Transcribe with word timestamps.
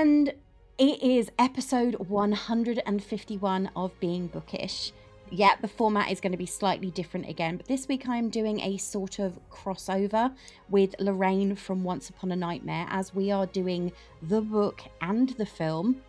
And 0.00 0.32
it 0.78 1.02
is 1.02 1.28
episode 1.40 1.96
151 1.96 3.70
of 3.74 3.98
Being 3.98 4.28
Bookish. 4.28 4.92
Yeah, 5.28 5.56
the 5.60 5.66
format 5.66 6.12
is 6.12 6.20
going 6.20 6.30
to 6.30 6.38
be 6.38 6.46
slightly 6.46 6.92
different 6.92 7.28
again, 7.28 7.56
but 7.56 7.66
this 7.66 7.88
week 7.88 8.08
I'm 8.08 8.28
doing 8.28 8.60
a 8.60 8.76
sort 8.76 9.18
of 9.18 9.40
crossover 9.50 10.32
with 10.70 10.94
Lorraine 11.00 11.56
from 11.56 11.82
Once 11.82 12.10
Upon 12.10 12.30
a 12.30 12.36
Nightmare 12.36 12.86
as 12.90 13.12
we 13.12 13.32
are 13.32 13.46
doing 13.46 13.90
the 14.22 14.40
book 14.40 14.82
and 15.00 15.30
the 15.30 15.44
film 15.44 16.00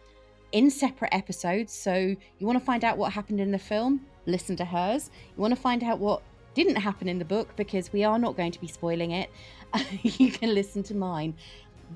in 0.51 0.69
separate 0.69 1.11
episodes. 1.11 1.73
So 1.73 2.15
you 2.37 2.45
want 2.45 2.59
to 2.59 2.65
find 2.65 2.83
out 2.83 2.95
what 2.95 3.11
happened 3.11 3.39
in 3.39 3.49
the 3.49 3.57
film? 3.57 4.05
Listen 4.27 4.55
to 4.57 4.65
hers. 4.65 5.09
You 5.35 5.41
want 5.41 5.55
to 5.55 5.59
find 5.59 5.83
out 5.83 5.97
what 5.97 6.21
didn't 6.53 6.75
happen 6.75 7.07
in 7.07 7.17
the 7.17 7.25
book 7.25 7.55
because 7.55 7.91
we 7.91 8.03
are 8.03 8.19
not 8.19 8.37
going 8.37 8.51
to 8.51 8.61
be 8.61 8.67
spoiling 8.67 9.11
it. 9.11 9.31
you 10.03 10.31
can 10.31 10.53
listen 10.53 10.83
to 10.83 10.95
mine. 10.95 11.33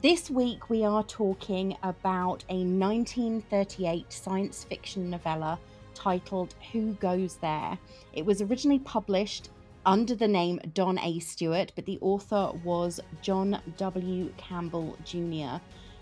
This 0.01 0.27
week 0.27 0.71
we 0.71 0.83
are 0.83 1.03
talking 1.03 1.77
about 1.83 2.43
a 2.49 2.65
1938 2.65 4.11
science 4.11 4.63
fiction 4.63 5.11
novella 5.11 5.59
titled 5.93 6.55
Who 6.71 6.93
Goes 6.93 7.35
There. 7.35 7.77
It 8.11 8.25
was 8.25 8.41
originally 8.41 8.79
published 8.79 9.49
under 9.85 10.15
the 10.15 10.27
name 10.27 10.59
Don 10.73 10.97
A. 10.97 11.19
Stewart, 11.19 11.73
but 11.75 11.85
the 11.85 11.99
author 12.01 12.51
was 12.63 12.99
John 13.21 13.61
W. 13.77 14.33
Campbell 14.35 14.97
Jr., 15.05 15.61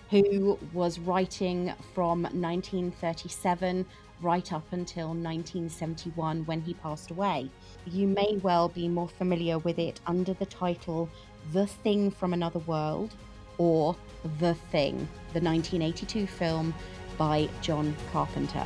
who 0.10 0.58
was 0.74 0.98
writing 0.98 1.74
from 1.94 2.24
1937 2.24 3.86
right 4.22 4.54
up 4.54 4.72
until 4.72 5.08
1971 5.08 6.46
when 6.46 6.62
he 6.62 6.74
passed 6.76 7.12
away. 7.12 7.52
You 7.86 8.08
may 8.08 8.40
well 8.42 8.70
be 8.70 8.88
more 8.88 9.10
familiar 9.10 9.60
with 9.60 9.80
it 9.80 10.00
under 10.08 10.34
the 10.34 10.46
title 10.46 11.10
The 11.52 11.68
Thing 11.68 12.10
from 12.10 12.34
Another 12.34 12.60
World 12.60 13.14
or 13.58 13.96
The 14.40 14.56
Thing, 14.72 14.96
the 15.34 15.42
1982 15.42 16.28
film 16.28 16.74
by 17.18 17.50
John 17.62 17.96
Carpenter. 18.12 18.66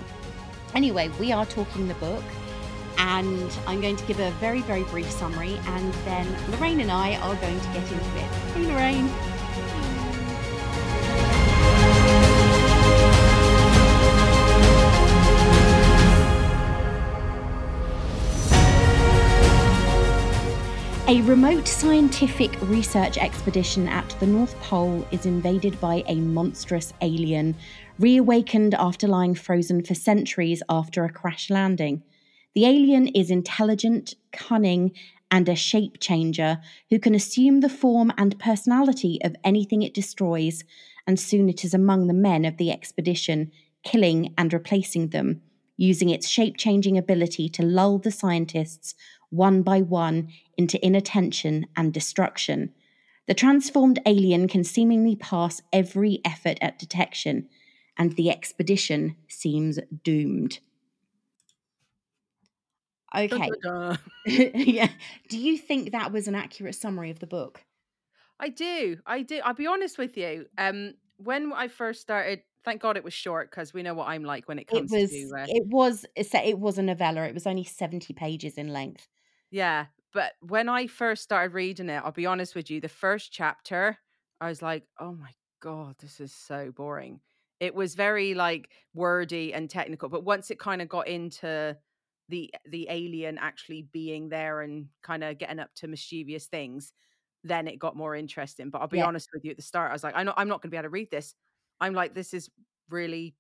Anyway, 0.74 1.10
we 1.20 1.32
are 1.32 1.46
talking 1.46 1.88
the 1.88 1.94
book, 1.96 2.24
and 2.98 3.52
I'm 3.68 3.82
going 3.82 3.96
to 3.96 4.06
give 4.06 4.20
a 4.20 4.32
very, 4.32 4.62
very 4.62 4.84
brief 4.86 5.10
summary, 5.10 5.58
and 5.66 5.94
then 6.06 6.28
Lorraine 6.52 6.82
and 6.82 6.92
I 6.92 7.16
are 7.16 7.36
going 7.36 7.60
to 7.60 7.68
get 7.68 7.92
into 7.92 8.18
it. 8.18 8.32
Hey, 8.54 8.66
Lorraine. 8.66 9.35
A 21.16 21.22
remote 21.22 21.66
scientific 21.66 22.52
research 22.64 23.18
expedition 23.18 23.88
at 23.88 24.14
the 24.20 24.28
North 24.28 24.54
Pole 24.60 25.08
is 25.12 25.26
invaded 25.26 25.80
by 25.80 26.04
a 26.10 26.16
monstrous 26.16 26.92
alien, 27.00 27.56
reawakened 27.98 28.74
after 28.74 29.08
lying 29.08 29.34
frozen 29.34 29.82
for 29.82 29.96
centuries 29.96 30.62
after 30.68 31.06
a 31.06 31.10
crash 31.10 31.50
landing. 31.50 32.04
The 32.54 32.66
alien 32.66 33.08
is 33.08 33.32
intelligent, 33.32 34.16
cunning, 34.34 34.92
and 35.32 35.48
a 35.48 35.56
shape 35.56 36.02
changer 36.02 36.60
who 36.90 37.00
can 37.00 37.16
assume 37.16 37.62
the 37.62 37.70
form 37.70 38.12
and 38.18 38.38
personality 38.38 39.18
of 39.24 39.38
anything 39.42 39.84
it 39.84 39.94
destroys, 39.94 40.66
and 41.08 41.18
soon 41.18 41.48
it 41.48 41.64
is 41.64 41.74
among 41.74 42.08
the 42.08 42.14
men 42.14 42.44
of 42.44 42.58
the 42.58 42.72
expedition, 42.72 43.54
killing 43.84 44.34
and 44.38 44.52
replacing 44.52 45.12
them, 45.12 45.44
using 45.78 46.10
its 46.10 46.28
shape 46.28 46.58
changing 46.58 46.98
ability 46.98 47.48
to 47.48 47.64
lull 47.64 48.00
the 48.00 48.12
scientists 48.12 48.96
one 49.30 49.62
by 49.62 49.82
one 49.82 50.30
into 50.58 50.84
inattention 50.86 51.68
and 51.76 51.94
destruction. 51.94 52.74
The 53.28 53.34
transformed 53.34 54.00
alien 54.06 54.48
can 54.48 54.64
seemingly 54.64 55.16
pass 55.16 55.62
every 55.74 56.22
effort 56.24 56.58
at 56.62 56.78
detection, 56.78 57.50
and 57.98 58.14
the 58.14 58.30
expedition 58.30 59.16
seems 59.28 59.80
doomed. 60.04 60.60
Okay. 63.16 63.50
yeah. 64.26 64.90
Do 65.30 65.40
you 65.40 65.58
think 65.58 65.92
that 65.92 66.12
was 66.12 66.28
an 66.28 66.36
accurate 66.36 66.76
summary 66.76 67.10
of 67.10 67.20
the 67.20 67.28
book? 67.28 67.64
I 68.40 68.50
do. 68.50 68.98
I 69.06 69.22
do. 69.22 69.40
I'll 69.44 69.54
be 69.54 69.68
honest 69.68 69.98
with 69.98 70.18
you. 70.18 70.48
Um, 70.58 70.96
when 71.18 71.54
I 71.54 71.70
first 71.70 72.02
started, 72.02 72.42
thank 72.66 72.82
God 72.82 72.98
it 72.98 73.04
was 73.04 73.14
short 73.14 73.50
because 73.50 73.74
we 73.74 73.84
know 73.84 73.94
what 73.94 74.10
I'm 74.10 74.24
like 74.24 74.48
when 74.48 74.60
it 74.60 74.68
comes 74.68 74.92
it 74.92 75.02
was, 75.02 75.12
to. 75.12 75.32
Uh, 75.34 75.46
it 75.48 75.64
was. 75.68 76.06
It 76.16 76.60
was 76.60 76.78
a 76.78 76.84
novella. 76.84 77.24
It 77.24 77.34
was 77.34 77.48
only 77.48 77.64
seventy 77.64 78.14
pages 78.14 78.56
in 78.56 78.68
length. 78.68 79.08
Yeah, 79.52 79.86
but 80.16 80.32
when 80.40 80.70
I 80.70 80.88
first 80.88 81.24
started 81.24 81.54
reading 81.54 81.90
it, 81.90 82.02
I'll 82.04 82.14
be 82.14 82.26
honest 82.26 82.56
with 82.56 82.72
you, 82.72 82.80
the 82.80 82.88
first 82.88 83.34
chapter, 83.34 83.98
I 84.40 84.48
was 84.48 84.62
like, 84.62 84.86
oh 84.98 85.12
my 85.12 85.32
God, 85.60 85.96
this 86.00 86.22
is 86.22 86.34
so 86.34 86.72
boring. 86.72 87.20
It 87.60 87.76
was 87.76 87.96
very 87.96 88.34
like 88.34 88.70
wordy 88.94 89.54
and 89.54 89.70
technical, 89.70 90.08
but 90.08 90.24
once 90.24 90.52
it 90.52 90.58
kind 90.58 90.82
of 90.82 90.88
got 90.88 91.10
into 91.10 91.78
the 92.30 92.50
the 92.66 92.88
alien 92.90 93.38
actually 93.38 93.90
being 93.92 94.30
there 94.30 94.62
and 94.62 94.88
kind 95.04 95.22
of 95.22 95.38
getting 95.38 95.60
up 95.60 95.70
to 95.76 95.88
mischievous 95.88 96.46
things, 96.46 96.94
then 97.44 97.68
it 97.68 97.78
got 97.78 97.98
more 97.98 98.16
interesting. 98.16 98.70
But 98.70 98.80
I'll 98.80 98.88
be 98.88 99.00
yeah. 99.00 99.06
honest 99.06 99.30
with 99.34 99.44
you, 99.44 99.52
at 99.52 99.58
the 99.58 99.64
start, 99.64 99.92
I 99.92 99.94
was 99.94 100.04
like, 100.04 100.16
I'm 100.16 100.28
not, 100.28 100.36
I'm 100.38 100.48
not 100.48 100.62
going 100.62 100.70
to 100.70 100.72
be 100.72 100.78
able 100.78 100.86
to 100.86 100.90
read 100.92 101.12
this. 101.12 101.36
I'm 101.82 101.94
like, 101.94 102.16
this 102.16 102.34
is 102.34 102.50
really 102.90 103.36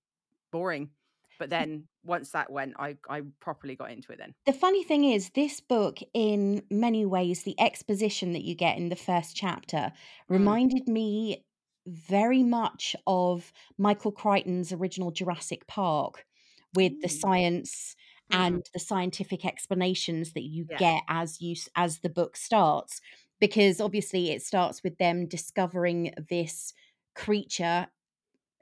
boring. 0.51 0.89
But 1.37 1.49
then 1.49 1.87
once 2.03 2.31
that 2.31 2.51
went, 2.51 2.75
I, 2.77 2.97
I 3.09 3.21
properly 3.39 3.75
got 3.75 3.91
into 3.91 4.11
it 4.11 4.19
then. 4.19 4.33
The 4.45 4.53
funny 4.53 4.83
thing 4.83 5.05
is, 5.05 5.31
this 5.31 5.59
book, 5.59 5.99
in 6.13 6.63
many 6.69 7.05
ways, 7.05 7.43
the 7.43 7.59
exposition 7.59 8.33
that 8.33 8.43
you 8.43 8.55
get 8.55 8.77
in 8.77 8.89
the 8.89 8.95
first 8.95 9.35
chapter 9.35 9.77
mm. 9.77 9.91
reminded 10.27 10.87
me 10.87 11.45
very 11.87 12.43
much 12.43 12.95
of 13.05 13.51
Michael 13.77 14.11
Crichton's 14.11 14.71
original 14.71 15.11
Jurassic 15.11 15.67
Park 15.67 16.25
with 16.73 16.93
mm. 16.93 17.01
the 17.01 17.09
science 17.09 17.95
mm. 18.31 18.37
and 18.37 18.65
the 18.73 18.79
scientific 18.79 19.45
explanations 19.45 20.33
that 20.33 20.43
you 20.43 20.65
yeah. 20.71 20.77
get 20.77 21.03
as 21.07 21.41
you 21.41 21.55
as 21.75 21.99
the 21.99 22.09
book 22.09 22.35
starts 22.35 23.01
because 23.39 23.81
obviously 23.81 24.31
it 24.31 24.41
starts 24.41 24.83
with 24.83 24.97
them 24.97 25.27
discovering 25.27 26.13
this 26.29 26.73
creature 27.13 27.87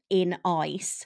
in 0.10 0.38
ice 0.44 1.06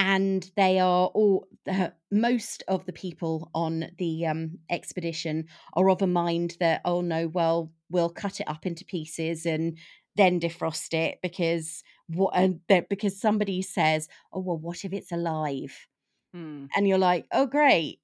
and 0.00 0.50
they 0.56 0.78
are 0.78 1.08
all 1.08 1.46
uh, 1.70 1.90
most 2.10 2.64
of 2.68 2.86
the 2.86 2.92
people 2.92 3.50
on 3.54 3.90
the 3.98 4.26
um, 4.26 4.58
expedition 4.70 5.44
are 5.74 5.90
of 5.90 6.00
a 6.00 6.06
mind 6.06 6.56
that 6.58 6.80
oh 6.86 7.02
no 7.02 7.28
well 7.28 7.70
we'll 7.90 8.08
cut 8.08 8.40
it 8.40 8.48
up 8.48 8.64
into 8.64 8.82
pieces 8.86 9.44
and 9.44 9.76
then 10.16 10.40
defrost 10.40 10.94
it 10.94 11.18
because 11.22 11.84
what 12.08 12.34
uh, 12.34 12.80
because 12.88 13.20
somebody 13.20 13.60
says 13.60 14.08
oh 14.32 14.40
well 14.40 14.56
what 14.56 14.86
if 14.86 14.94
it's 14.94 15.12
alive 15.12 15.86
hmm. 16.32 16.64
and 16.74 16.88
you're 16.88 16.96
like 16.96 17.26
oh 17.30 17.44
great 17.44 18.00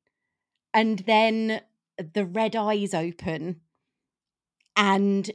and 0.74 0.98
then 1.00 1.62
the 2.12 2.26
red 2.26 2.54
eyes 2.54 2.92
open 2.92 3.62
and 4.76 5.30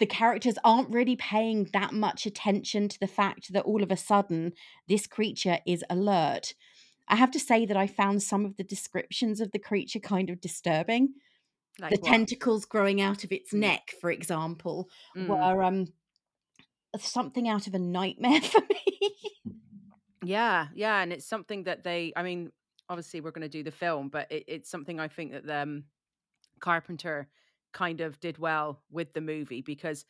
the 0.00 0.06
characters 0.06 0.56
aren't 0.64 0.90
really 0.90 1.14
paying 1.14 1.68
that 1.72 1.92
much 1.92 2.26
attention 2.26 2.88
to 2.88 2.98
the 2.98 3.06
fact 3.06 3.52
that 3.52 3.64
all 3.64 3.82
of 3.82 3.92
a 3.92 3.96
sudden 3.96 4.52
this 4.88 5.06
creature 5.06 5.58
is 5.66 5.84
alert. 5.88 6.54
I 7.06 7.16
have 7.16 7.30
to 7.32 7.40
say 7.40 7.66
that 7.66 7.76
I 7.76 7.86
found 7.86 8.22
some 8.22 8.44
of 8.44 8.56
the 8.56 8.64
descriptions 8.64 9.40
of 9.40 9.52
the 9.52 9.58
creature 9.58 9.98
kind 10.00 10.30
of 10.30 10.40
disturbing. 10.40 11.14
Like 11.78 11.90
the 11.90 11.98
what? 12.00 12.10
tentacles 12.10 12.64
growing 12.64 13.00
out 13.00 13.24
of 13.24 13.30
its 13.30 13.52
neck, 13.52 13.92
for 14.00 14.10
example, 14.10 14.88
mm. 15.16 15.28
were 15.28 15.62
um 15.62 15.86
something 16.98 17.48
out 17.48 17.66
of 17.66 17.74
a 17.74 17.78
nightmare 17.78 18.40
for 18.40 18.60
me. 18.60 19.14
yeah, 20.24 20.68
yeah, 20.74 21.00
and 21.00 21.12
it's 21.12 21.26
something 21.26 21.64
that 21.64 21.84
they. 21.84 22.12
I 22.16 22.22
mean, 22.22 22.52
obviously, 22.88 23.20
we're 23.20 23.30
going 23.30 23.42
to 23.42 23.48
do 23.48 23.62
the 23.62 23.70
film, 23.70 24.08
but 24.08 24.30
it, 24.30 24.44
it's 24.46 24.70
something 24.70 24.98
I 24.98 25.08
think 25.08 25.32
that 25.32 25.62
um, 25.62 25.84
Carpenter 26.60 27.28
kind 27.72 28.00
of 28.00 28.18
did 28.20 28.38
well 28.38 28.82
with 28.90 29.12
the 29.12 29.20
movie 29.20 29.62
because 29.62 30.04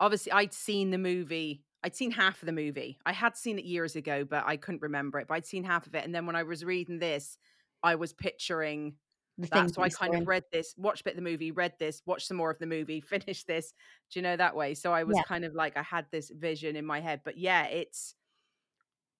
obviously 0.00 0.32
I'd 0.32 0.52
seen 0.52 0.90
the 0.90 0.98
movie. 0.98 1.62
I'd 1.82 1.94
seen 1.94 2.10
half 2.10 2.42
of 2.42 2.46
the 2.46 2.52
movie. 2.52 2.98
I 3.06 3.12
had 3.12 3.36
seen 3.36 3.58
it 3.58 3.64
years 3.64 3.96
ago, 3.96 4.24
but 4.24 4.44
I 4.46 4.56
couldn't 4.56 4.82
remember 4.82 5.18
it. 5.20 5.28
But 5.28 5.34
I'd 5.34 5.46
seen 5.46 5.64
half 5.64 5.86
of 5.86 5.94
it. 5.94 6.04
And 6.04 6.14
then 6.14 6.26
when 6.26 6.36
I 6.36 6.42
was 6.42 6.64
reading 6.64 6.98
this, 6.98 7.38
I 7.82 7.94
was 7.94 8.12
picturing 8.12 8.94
the 9.38 9.48
that. 9.48 9.74
So 9.74 9.82
I 9.82 9.88
kind 9.88 10.14
of 10.14 10.26
read 10.26 10.44
this, 10.50 10.74
watched 10.76 11.02
a 11.02 11.04
bit 11.04 11.10
of 11.10 11.16
the 11.16 11.30
movie, 11.30 11.50
read 11.50 11.74
this, 11.78 12.02
watched 12.06 12.26
some 12.26 12.36
more 12.36 12.50
of 12.50 12.58
the 12.58 12.66
movie, 12.66 13.00
finished 13.02 13.46
this. 13.46 13.74
Do 14.10 14.18
you 14.18 14.22
know 14.22 14.36
that 14.36 14.56
way? 14.56 14.74
So 14.74 14.92
I 14.92 15.04
was 15.04 15.16
yeah. 15.16 15.22
kind 15.24 15.44
of 15.44 15.54
like 15.54 15.76
I 15.76 15.82
had 15.82 16.06
this 16.10 16.30
vision 16.30 16.76
in 16.76 16.86
my 16.86 17.00
head. 17.00 17.20
But 17.24 17.38
yeah, 17.38 17.66
it's 17.66 18.14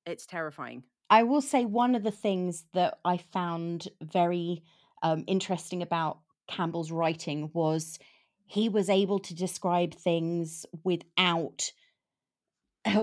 it's 0.05 0.27
terrifying. 0.27 0.85
I 1.11 1.23
will 1.23 1.43
say 1.43 1.65
one 1.65 1.95
of 1.95 2.03
the 2.03 2.11
things 2.11 2.65
that 2.73 2.99
I 3.05 3.19
found 3.19 3.89
very 4.01 4.65
um, 5.03 5.25
interesting 5.27 5.83
about 5.83 6.19
Campbell's 6.49 6.91
writing 6.91 7.51
was 7.53 7.99
he 8.47 8.69
was 8.69 8.89
able 8.89 9.19
to 9.19 9.35
describe 9.35 9.95
things 9.95 10.65
without 10.85 11.73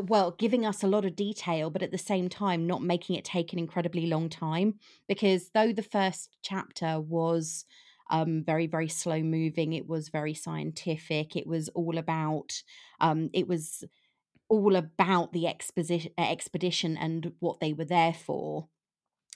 well 0.03 0.31
giving 0.31 0.65
us 0.65 0.83
a 0.83 0.87
lot 0.87 1.05
of 1.05 1.15
detail 1.15 1.69
but 1.69 1.83
at 1.83 1.91
the 1.91 1.97
same 1.97 2.29
time 2.29 2.65
not 2.65 2.81
making 2.81 3.15
it 3.15 3.25
take 3.25 3.53
an 3.53 3.59
incredibly 3.59 4.07
long 4.07 4.29
time 4.29 4.75
because 5.07 5.49
though 5.53 5.73
the 5.73 5.83
first 5.83 6.37
chapter 6.41 6.99
was 6.99 7.65
um, 8.09 8.43
very 8.45 8.67
very 8.67 8.87
slow 8.87 9.21
moving 9.21 9.73
it 9.73 9.87
was 9.87 10.09
very 10.09 10.33
scientific 10.33 11.35
it 11.35 11.47
was 11.47 11.69
all 11.69 11.97
about 11.97 12.61
um, 12.99 13.29
it 13.33 13.47
was 13.47 13.83
all 14.49 14.75
about 14.75 15.33
the 15.33 15.47
exposition 15.47 16.11
expedition 16.17 16.95
and 16.97 17.33
what 17.39 17.59
they 17.59 17.73
were 17.73 17.85
there 17.85 18.13
for 18.13 18.67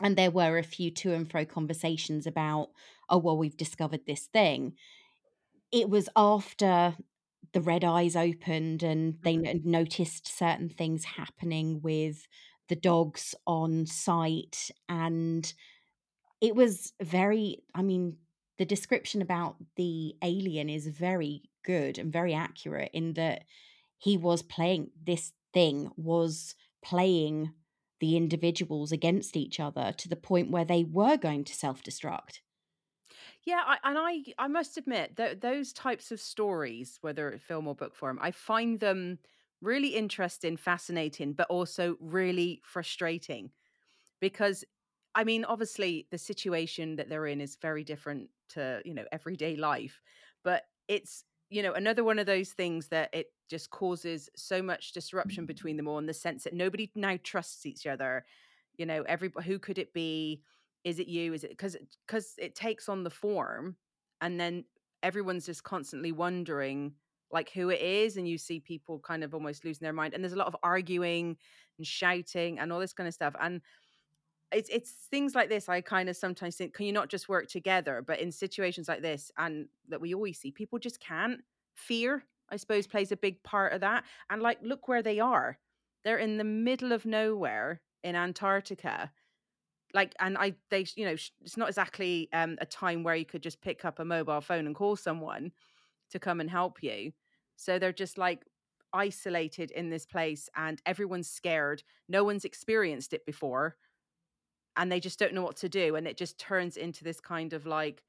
and 0.01 0.15
there 0.15 0.31
were 0.31 0.57
a 0.57 0.63
few 0.63 0.91
to 0.91 1.13
and 1.13 1.29
fro 1.29 1.45
conversations 1.45 2.27
about 2.27 2.69
oh 3.09 3.17
well 3.17 3.37
we've 3.37 3.57
discovered 3.57 4.05
this 4.05 4.27
thing 4.27 4.75
it 5.71 5.89
was 5.89 6.09
after 6.15 6.95
the 7.53 7.61
red 7.61 7.83
eyes 7.83 8.15
opened 8.15 8.83
and 8.83 9.19
they 9.23 9.37
Mhm. 9.37 9.65
noticed 9.65 10.27
certain 10.27 10.69
things 10.69 11.03
happening 11.05 11.81
with 11.81 12.27
the 12.67 12.75
dogs 12.75 13.33
on 13.45 13.85
site 13.85 14.71
and 14.89 15.53
it 16.41 16.55
was 16.55 16.93
very 17.01 17.63
i 17.75 17.81
mean 17.81 18.17
the 18.57 18.65
description 18.65 19.21
about 19.21 19.57
the 19.75 20.15
alien 20.23 20.69
is 20.69 20.87
very 20.87 21.43
good 21.63 21.97
and 21.97 22.11
very 22.13 22.33
accurate 22.33 22.91
in 22.93 23.13
that 23.13 23.45
he 23.97 24.17
was 24.17 24.41
playing 24.43 24.91
this 25.01 25.33
thing 25.53 25.91
was 25.97 26.55
playing 26.83 27.53
the 27.99 28.15
individuals 28.17 28.91
against 28.91 29.35
each 29.37 29.59
other 29.59 29.93
to 29.97 30.09
the 30.09 30.15
point 30.15 30.51
where 30.51 30.65
they 30.65 30.83
were 30.83 31.17
going 31.17 31.43
to 31.43 31.53
self-destruct 31.55 32.41
Yeah, 33.47 33.63
I, 33.65 33.77
and 33.85 33.97
I 33.97 34.25
I 34.37 34.49
must 34.49 34.77
admit 34.77 35.15
that 35.15 35.39
those 35.39 35.71
types 35.71 36.11
of 36.11 36.19
stories, 36.19 36.97
whether 36.99 37.37
film 37.37 37.65
or 37.65 37.75
book 37.75 37.95
form, 37.95 38.19
I 38.21 38.31
find 38.31 38.77
them 38.81 39.19
really 39.61 39.95
interesting, 39.95 40.57
fascinating, 40.57 41.31
but 41.31 41.47
also 41.49 41.95
really 42.01 42.59
frustrating 42.65 43.51
because 44.19 44.65
I 45.15 45.23
mean, 45.23 45.45
obviously 45.45 46.07
the 46.11 46.17
situation 46.17 46.97
that 46.97 47.09
they're 47.09 47.27
in 47.27 47.39
is 47.41 47.55
very 47.61 47.85
different 47.85 48.29
to, 48.49 48.81
you 48.85 48.93
know, 48.93 49.05
everyday 49.13 49.55
life, 49.55 50.01
but 50.43 50.63
it's, 50.89 51.23
you 51.49 51.63
know, 51.63 51.73
another 51.73 52.03
one 52.03 52.19
of 52.19 52.25
those 52.25 52.51
things 52.51 52.89
that 52.89 53.09
it 53.13 53.27
just 53.49 53.69
causes 53.71 54.29
so 54.35 54.61
much 54.61 54.91
disruption 54.91 55.43
mm-hmm. 55.43 55.47
between 55.47 55.77
them 55.77 55.87
all 55.87 55.99
in 55.99 56.05
the 56.07 56.13
sense 56.13 56.43
that 56.43 56.53
nobody 56.53 56.91
now 56.95 57.17
trusts 57.23 57.65
each 57.65 57.87
other. 57.87 58.25
You 58.77 58.85
know, 58.85 59.03
everybody 59.03 59.47
who 59.47 59.57
could 59.57 59.77
it 59.77 59.93
be? 59.93 60.41
Is 60.87 60.99
it 60.99 61.07
you? 61.07 61.33
Is 61.33 61.43
it 61.43 61.49
because 61.49 61.75
because 62.07 62.33
it 62.37 62.55
takes 62.55 62.87
on 62.87 63.03
the 63.03 63.09
form 63.09 63.75
and 64.21 64.39
then 64.39 64.63
everyone's 65.03 65.45
just 65.45 65.63
constantly 65.63 66.13
wondering 66.13 66.93
like 67.29 67.51
who 67.51 67.69
it 67.69 67.81
is 67.81 68.15
and 68.15 68.25
you 68.25 68.37
see 68.37 68.61
people 68.61 68.97
kind 68.99 69.21
of 69.21 69.33
almost 69.33 69.65
losing 69.65 69.83
their 69.83 69.91
mind 69.91 70.13
and 70.13 70.23
there's 70.23 70.31
a 70.31 70.37
lot 70.37 70.47
of 70.47 70.55
arguing 70.63 71.35
and 71.77 71.85
shouting 71.85 72.57
and 72.57 72.71
all 72.71 72.79
this 72.79 72.93
kind 72.93 73.05
of 73.07 73.13
stuff 73.13 73.35
and 73.41 73.61
it's 74.53 74.69
it's 74.69 74.91
things 75.11 75.35
like 75.35 75.49
this 75.49 75.67
I 75.67 75.81
kind 75.81 76.07
of 76.09 76.15
sometimes 76.15 76.55
think, 76.55 76.73
can 76.73 76.85
you 76.85 76.93
not 76.93 77.09
just 77.09 77.27
work 77.27 77.47
together? 77.49 78.01
But 78.05 78.19
in 78.19 78.31
situations 78.31 78.87
like 78.87 79.01
this, 79.01 79.31
and 79.37 79.67
that 79.89 80.01
we 80.01 80.13
always 80.13 80.39
see, 80.39 80.51
people 80.51 80.79
just 80.79 80.99
can't. 80.99 81.41
Fear, 81.75 82.23
I 82.49 82.55
suppose, 82.55 82.87
plays 82.87 83.11
a 83.11 83.17
big 83.17 83.43
part 83.43 83.73
of 83.73 83.81
that. 83.81 84.03
And 84.29 84.41
like, 84.41 84.59
look 84.63 84.87
where 84.87 85.03
they 85.03 85.19
are. 85.19 85.59
They're 86.03 86.17
in 86.17 86.37
the 86.37 86.43
middle 86.43 86.91
of 86.91 87.05
nowhere 87.05 87.81
in 88.03 88.15
Antarctica. 88.15 89.11
Like, 89.97 90.13
and 90.19 90.37
I, 90.37 90.55
they, 90.69 90.85
you 90.95 91.05
know, 91.05 91.15
it's 91.41 91.57
not 91.57 91.69
exactly 91.69 92.29
um, 92.33 92.57
a 92.61 92.65
time 92.67 93.03
where 93.03 93.15
you 93.15 93.25
could 93.25 93.43
just 93.43 93.61
pick 93.61 93.85
up 93.85 93.99
a 93.99 94.05
mobile 94.05 94.41
phone 94.41 94.67
and 94.67 94.75
call 94.75 94.95
someone 94.95 95.51
to 96.11 96.19
come 96.19 96.39
and 96.41 96.49
help 96.49 96.83
you. 96.83 97.13
So 97.57 97.79
they're 97.79 97.93
just 97.93 98.17
like 98.17 98.45
isolated 98.93 99.71
in 99.71 99.89
this 99.89 100.05
place, 100.05 100.49
and 100.55 100.81
everyone's 100.85 101.29
scared. 101.29 101.83
No 102.07 102.23
one's 102.23 102.45
experienced 102.45 103.13
it 103.13 103.25
before 103.25 103.77
and 104.75 104.91
they 104.91 104.99
just 104.99 105.19
don't 105.19 105.33
know 105.33 105.41
what 105.41 105.57
to 105.57 105.69
do 105.69 105.95
and 105.95 106.07
it 106.07 106.17
just 106.17 106.37
turns 106.39 106.77
into 106.77 107.03
this 107.03 107.19
kind 107.19 107.53
of 107.53 107.65
like 107.65 108.03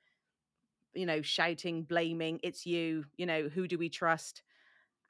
you 0.95 1.07
know 1.07 1.23
shouting 1.23 1.83
blaming 1.83 2.41
it's 2.43 2.67
you 2.67 3.05
you 3.17 3.27
know 3.27 3.49
who 3.49 3.69
do 3.69 3.79
we 3.79 3.89
trust 3.89 4.43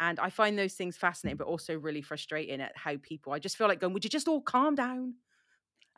and 0.00 0.20
i 0.20 0.30
find 0.30 0.58
those 0.58 0.74
things 0.74 0.96
fascinating 0.96 1.36
but 1.36 1.46
also 1.46 1.78
really 1.78 2.02
frustrating 2.02 2.60
at 2.60 2.76
how 2.76 2.96
people 3.02 3.32
i 3.32 3.38
just 3.38 3.56
feel 3.56 3.68
like 3.68 3.80
going 3.80 3.94
would 3.94 4.04
you 4.04 4.10
just 4.10 4.28
all 4.28 4.42
calm 4.42 4.74
down 4.74 5.14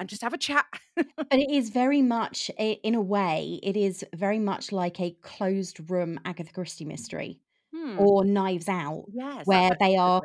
and 0.01 0.09
just 0.09 0.23
have 0.23 0.35
a 0.35 0.39
chat 0.39 0.67
and 1.31 1.41
it 1.41 1.51
is 1.51 1.71
very 1.71 2.03
much 2.03 2.51
in 2.59 2.95
a 2.95 3.01
way 3.01 3.61
it 3.63 3.77
is 3.77 4.05
very 4.15 4.39
much 4.41 4.73
like 4.73 5.01
a 5.01 5.17
closed 5.23 5.91
room 5.91 6.19
agatha 6.25 6.53
christie 6.53 6.85
mystery 6.85 7.41
hmm 7.73 7.99
or 7.99 8.25
knives 8.25 8.69
out 8.69 9.07
yes 9.13 9.47
where 9.47 9.71
they 9.81 9.97
are 9.97 10.23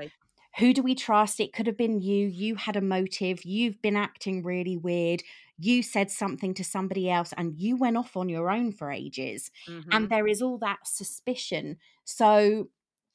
who 0.58 0.74
do 0.74 0.82
we 0.82 0.96
trust? 0.96 1.40
It 1.40 1.54
could 1.54 1.68
have 1.68 1.78
been 1.78 2.00
you. 2.00 2.28
You 2.28 2.56
had 2.56 2.76
a 2.76 2.82
motive. 2.82 3.44
You've 3.44 3.82
been 3.82 3.98
acting 3.98 4.42
really 4.44 4.78
weird. 4.78 5.22
You 5.58 5.84
said 5.84 6.10
something 6.10 6.54
to 6.54 6.64
somebody 6.64 7.10
else 7.10 7.34
and 7.38 7.60
you 7.60 7.76
went 7.76 7.98
off 7.98 8.16
on 8.16 8.30
your 8.30 8.50
own 8.50 8.72
for 8.72 8.92
ages. 8.92 9.52
mm-hmm 9.68 9.92
And 9.92 10.10
there 10.10 10.28
is 10.28 10.42
all 10.42 10.58
that 10.60 10.88
suspicion. 10.88 11.78
So, 12.06 12.70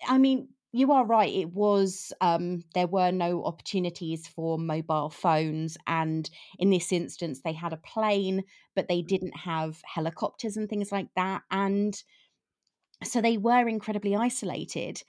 I 0.06 0.18
mean, 0.18 0.50
you 0.72 0.92
are 0.92 1.04
right. 1.04 1.32
It 1.32 1.52
was, 1.52 2.12
um, 2.20 2.62
there 2.74 2.86
were 2.86 3.10
no 3.10 3.44
opportunities 3.44 4.28
for 4.28 4.58
mobile 4.58 5.10
phones. 5.10 5.76
And 5.86 6.28
in 6.58 6.70
this 6.70 6.92
instance, 6.92 7.40
they 7.42 7.52
had 7.52 7.72
a 7.72 7.76
plane, 7.78 8.44
but 8.76 8.88
they 8.88 9.02
didn't 9.02 9.36
have 9.36 9.80
helicopters 9.84 10.56
and 10.56 10.68
things 10.68 10.92
like 10.92 11.08
that. 11.16 11.42
And 11.50 12.00
so 13.02 13.20
they 13.20 13.36
were 13.38 13.68
incredibly 13.68 14.14
isolated. 14.14 15.02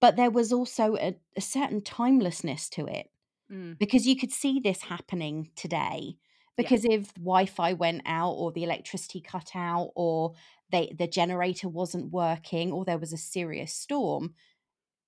But 0.00 0.16
there 0.16 0.30
was 0.30 0.52
also 0.52 0.96
a, 0.96 1.16
a 1.36 1.40
certain 1.40 1.82
timelessness 1.82 2.68
to 2.70 2.86
it 2.86 3.10
mm, 3.50 3.78
because 3.78 4.06
you 4.06 4.16
could 4.16 4.32
see 4.32 4.60
this 4.60 4.82
happening 4.82 5.50
today. 5.56 6.16
yeah 6.56 6.70
Because 6.70 6.84
if 6.84 7.14
Wi-Fi 7.14 7.74
went 7.74 8.02
out 8.06 8.32
or 8.32 8.52
the 8.52 8.64
electricity 8.64 9.20
cut 9.20 9.52
out 9.54 9.90
or 9.96 10.34
they 10.70 10.94
the 10.96 11.08
generator 11.08 11.68
wasn't 11.68 12.12
working 12.12 12.72
or 12.72 12.84
there 12.84 12.98
was 12.98 13.12
a 13.12 13.18
serious 13.18 13.74
storm, 13.74 14.34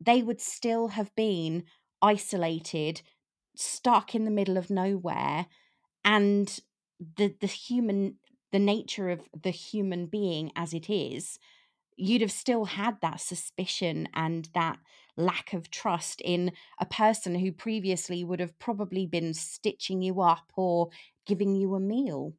they 0.00 0.22
would 0.22 0.40
still 0.40 0.88
have 0.88 1.14
been 1.14 1.64
isolated, 2.02 3.02
stuck 3.54 4.14
in 4.14 4.24
the 4.24 4.30
middle 4.30 4.56
of 4.56 4.70
nowhere, 4.70 5.46
and 6.04 6.60
the 7.16 7.34
the 7.40 7.46
human 7.46 8.16
the 8.52 8.58
nature 8.58 9.10
of 9.10 9.28
the 9.42 9.50
human 9.50 10.06
being 10.06 10.50
as 10.56 10.72
it 10.72 10.88
is 10.88 11.38
you'd 11.96 12.20
have 12.20 12.32
still 12.32 12.66
had 12.66 13.00
that 13.00 13.20
suspicion 13.20 14.08
and 14.14 14.48
that 14.54 14.78
lack 15.16 15.52
of 15.54 15.70
trust 15.70 16.20
in 16.20 16.52
a 16.78 16.86
person 16.86 17.34
who 17.34 17.50
previously 17.50 18.22
would 18.22 18.38
have 18.38 18.58
probably 18.58 19.06
been 19.06 19.32
stitching 19.32 20.02
you 20.02 20.20
up 20.20 20.52
or 20.56 20.90
giving 21.26 21.54
you 21.54 21.74
a 21.74 21.80
meal. 21.80 22.34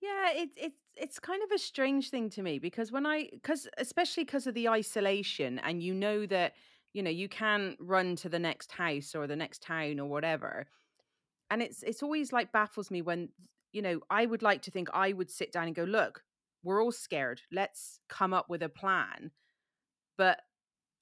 yeah 0.00 0.30
it's 0.34 0.54
it's 0.56 0.81
it's 0.96 1.18
kind 1.18 1.42
of 1.42 1.50
a 1.52 1.58
strange 1.58 2.10
thing 2.10 2.28
to 2.30 2.42
me 2.42 2.58
because 2.58 2.92
when 2.92 3.06
i 3.06 3.28
because 3.32 3.68
especially 3.78 4.24
because 4.24 4.46
of 4.46 4.54
the 4.54 4.68
isolation 4.68 5.58
and 5.60 5.82
you 5.82 5.94
know 5.94 6.26
that 6.26 6.52
you 6.92 7.02
know 7.02 7.10
you 7.10 7.28
can 7.28 7.76
run 7.80 8.14
to 8.16 8.28
the 8.28 8.38
next 8.38 8.72
house 8.72 9.14
or 9.14 9.26
the 9.26 9.36
next 9.36 9.62
town 9.62 9.98
or 9.98 10.06
whatever 10.06 10.66
and 11.50 11.62
it's 11.62 11.82
it's 11.82 12.02
always 12.02 12.32
like 12.32 12.52
baffles 12.52 12.90
me 12.90 13.00
when 13.00 13.28
you 13.72 13.80
know 13.80 14.00
i 14.10 14.26
would 14.26 14.42
like 14.42 14.62
to 14.62 14.70
think 14.70 14.88
i 14.92 15.12
would 15.12 15.30
sit 15.30 15.52
down 15.52 15.66
and 15.66 15.74
go 15.74 15.84
look 15.84 16.22
we're 16.62 16.82
all 16.82 16.92
scared. 16.92 17.40
Let's 17.50 18.00
come 18.08 18.32
up 18.32 18.48
with 18.48 18.62
a 18.62 18.68
plan. 18.68 19.30
But 20.16 20.40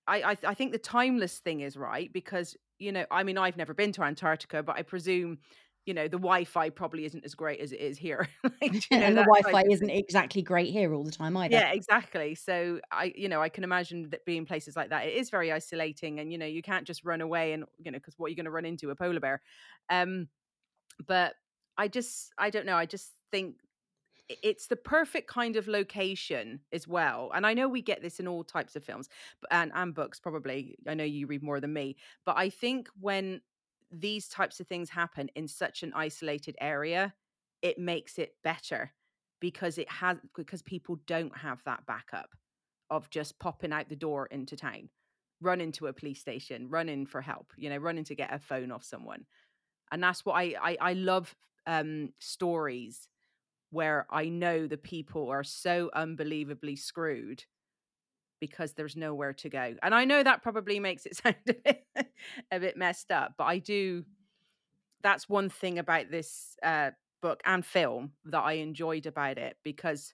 i 0.07 0.23
i, 0.23 0.37
I 0.47 0.55
think 0.55 0.73
the 0.73 0.79
timeless 0.79 1.39
thing 1.39 1.61
is 1.61 1.77
right 1.77 2.11
because 2.13 2.57
you 2.79 2.91
know 2.91 3.05
i 3.11 3.23
mean 3.23 3.37
i've 3.37 3.59
never 3.59 3.75
been 3.75 3.93
to 3.93 4.03
antarctica 4.03 4.63
but 4.63 4.77
i 4.77 4.83
presume 4.83 5.37
you 5.87 5.95
know 5.95 6.05
the 6.05 6.19
wi-fi 6.19 6.69
probably 6.69 7.05
isn't 7.05 7.25
as 7.25 7.35
great 7.35 7.61
as 7.61 7.73
it 7.73 7.81
is 7.81 7.97
here 7.97 8.29
like 8.45 8.85
and 8.91 9.17
the 9.17 9.23
Wi-Fi 9.23 9.65
isn't 9.71 9.91
exactly 9.91 10.43
great 10.43 10.71
here 10.71 10.93
all 10.95 11.05
the 11.05 11.11
time 11.11 11.37
either. 11.37 11.55
yeah 11.55 11.73
exactly 11.73 12.35
so 12.35 12.81
i 12.93 13.13
you 13.17 13.29
know 13.29 13.41
i 13.41 13.49
can 13.49 13.65
imagine 13.65 14.11
that 14.11 14.25
being 14.25 14.45
places 14.45 14.77
like 14.77 14.91
that 14.91 15.07
it 15.07 15.15
is 15.15 15.31
very 15.31 15.51
isolating 15.51 16.21
and 16.21 16.31
you 16.31 16.39
know 16.39 16.47
you 16.47 16.63
can't 16.63 16.87
just 16.87 17.05
run 17.05 17.21
away 17.21 17.53
and 17.53 17.65
you 17.79 17.91
know 17.91 17.99
because 17.99 18.15
what 18.19 18.27
are 18.27 18.31
you 18.31 18.37
going 18.37 18.45
to 18.45 18.51
run 18.51 18.65
into 18.65 18.91
a 18.91 18.95
polar 18.95 19.21
bear 19.21 19.41
um 19.89 20.29
but 21.07 21.35
I 21.81 21.89
just 21.89 22.33
I 22.39 22.51
don't 22.51 22.67
know. 22.67 22.77
I 22.77 22.87
just 22.87 23.11
think 23.31 23.57
it's 24.29 24.67
the 24.69 24.77
perfect 24.77 25.29
kind 25.29 25.57
of 25.57 25.67
location 25.67 26.61
as 26.73 26.87
well. 26.87 27.33
And 27.35 27.47
I 27.47 27.55
know 27.55 27.69
we 27.69 27.83
get 27.83 28.01
this 28.01 28.21
in 28.21 28.29
all 28.29 28.45
types 28.45 28.77
of 28.77 28.85
films 28.85 29.09
and 29.51 29.73
and 29.75 29.95
books 29.95 30.21
probably. 30.21 30.77
I 30.87 30.95
know 30.95 31.05
you 31.05 31.27
read 31.27 31.43
more 31.43 31.59
than 31.59 31.73
me, 31.73 31.97
but 32.27 32.37
I 32.37 32.51
think 32.51 32.89
when 33.01 33.41
these 33.91 34.29
types 34.29 34.61
of 34.61 34.67
things 34.67 34.91
happen 34.91 35.29
in 35.35 35.49
such 35.49 35.83
an 35.83 35.93
isolated 35.95 36.57
area, 36.61 37.15
it 37.63 37.79
makes 37.79 38.19
it 38.19 38.35
better 38.43 38.93
because 39.41 39.79
it 39.79 39.91
has 39.91 40.19
because 40.37 40.63
people 40.63 40.99
don't 41.07 41.37
have 41.37 41.63
that 41.65 41.85
backup 41.87 42.31
of 42.91 43.09
just 43.11 43.39
popping 43.39 43.73
out 43.73 43.89
the 43.89 43.97
door 43.97 44.27
into 44.27 44.57
town, 44.57 44.89
run 45.41 45.61
into 45.61 45.87
a 45.87 45.93
police 45.93 46.21
station, 46.21 46.69
run 46.69 46.89
in 46.89 47.07
for 47.07 47.21
help, 47.21 47.53
you 47.57 47.71
know, 47.71 47.77
running 47.77 48.05
to 48.05 48.15
get 48.15 48.33
a 48.33 48.39
phone 48.39 48.71
off 48.73 48.85
someone. 48.85 49.25
And 49.93 50.03
that's 50.03 50.25
what 50.25 50.35
I 50.35 50.55
I, 50.61 50.77
I 50.81 50.93
love 50.95 51.35
um, 51.67 52.13
stories 52.19 53.09
where 53.71 54.07
I 54.11 54.29
know 54.29 54.67
the 54.67 54.77
people 54.77 55.29
are 55.31 55.45
so 55.45 55.91
unbelievably 55.95 56.77
screwed 56.77 57.45
because 58.41 58.73
there's 58.73 58.97
nowhere 58.97 59.33
to 59.35 59.49
go. 59.49 59.75
And 59.83 59.95
I 59.95 60.05
know 60.05 60.23
that 60.23 60.43
probably 60.43 60.81
makes 60.81 61.07
it 61.07 61.17
sound 61.23 61.37
a 61.49 61.55
bit, 61.55 61.87
a 62.51 62.61
bit 62.61 62.77
messed 62.77 63.11
up, 63.11 63.35
but 63.39 63.45
I 63.45 63.59
do. 63.59 64.05
That's 65.03 65.29
one 65.29 65.49
thing 65.49 65.79
about 65.79 66.11
this 66.11 66.57
uh, 66.63 66.91
book 67.23 67.41
and 67.47 67.65
film 67.65 68.13
that 68.27 68.41
I 68.41 68.55
enjoyed 68.55 69.07
about 69.07 69.39
it 69.39 69.57
because 69.65 70.13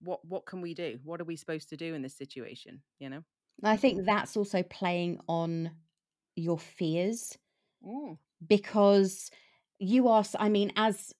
what 0.00 0.24
what 0.24 0.46
can 0.46 0.60
we 0.60 0.74
do? 0.74 0.98
What 1.04 1.20
are 1.20 1.24
we 1.24 1.36
supposed 1.36 1.70
to 1.70 1.76
do 1.76 1.94
in 1.94 2.02
this 2.02 2.16
situation? 2.16 2.82
You 2.98 3.10
know? 3.10 3.22
I 3.62 3.76
think 3.76 4.06
that's 4.06 4.36
also 4.36 4.62
playing 4.62 5.20
on 5.28 5.70
your 6.36 6.58
fears 6.58 7.36
Mm. 7.84 8.18
because 8.46 9.30
you 9.78 10.08
are 10.08 10.24
I 10.38 10.50
mean 10.50 10.72
as 10.76 11.14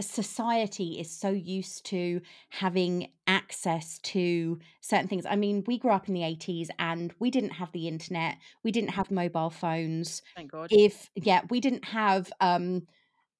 society 0.00 0.98
is 1.00 1.10
so 1.10 1.30
used 1.30 1.84
to 1.86 2.20
having 2.50 3.10
access 3.26 3.98
to 3.98 4.58
certain 4.80 5.08
things. 5.08 5.26
I 5.26 5.36
mean 5.36 5.64
we 5.66 5.78
grew 5.78 5.90
up 5.90 6.08
in 6.08 6.14
the 6.14 6.20
80s 6.20 6.68
and 6.78 7.12
we 7.18 7.30
didn't 7.30 7.50
have 7.50 7.72
the 7.72 7.88
internet 7.88 8.36
we 8.62 8.72
didn't 8.72 8.90
have 8.90 9.10
mobile 9.10 9.50
phones. 9.50 10.22
Thank 10.36 10.52
God. 10.52 10.68
if 10.70 11.10
yeah 11.14 11.42
we 11.50 11.60
didn't 11.60 11.84
have 11.84 12.30
um 12.40 12.86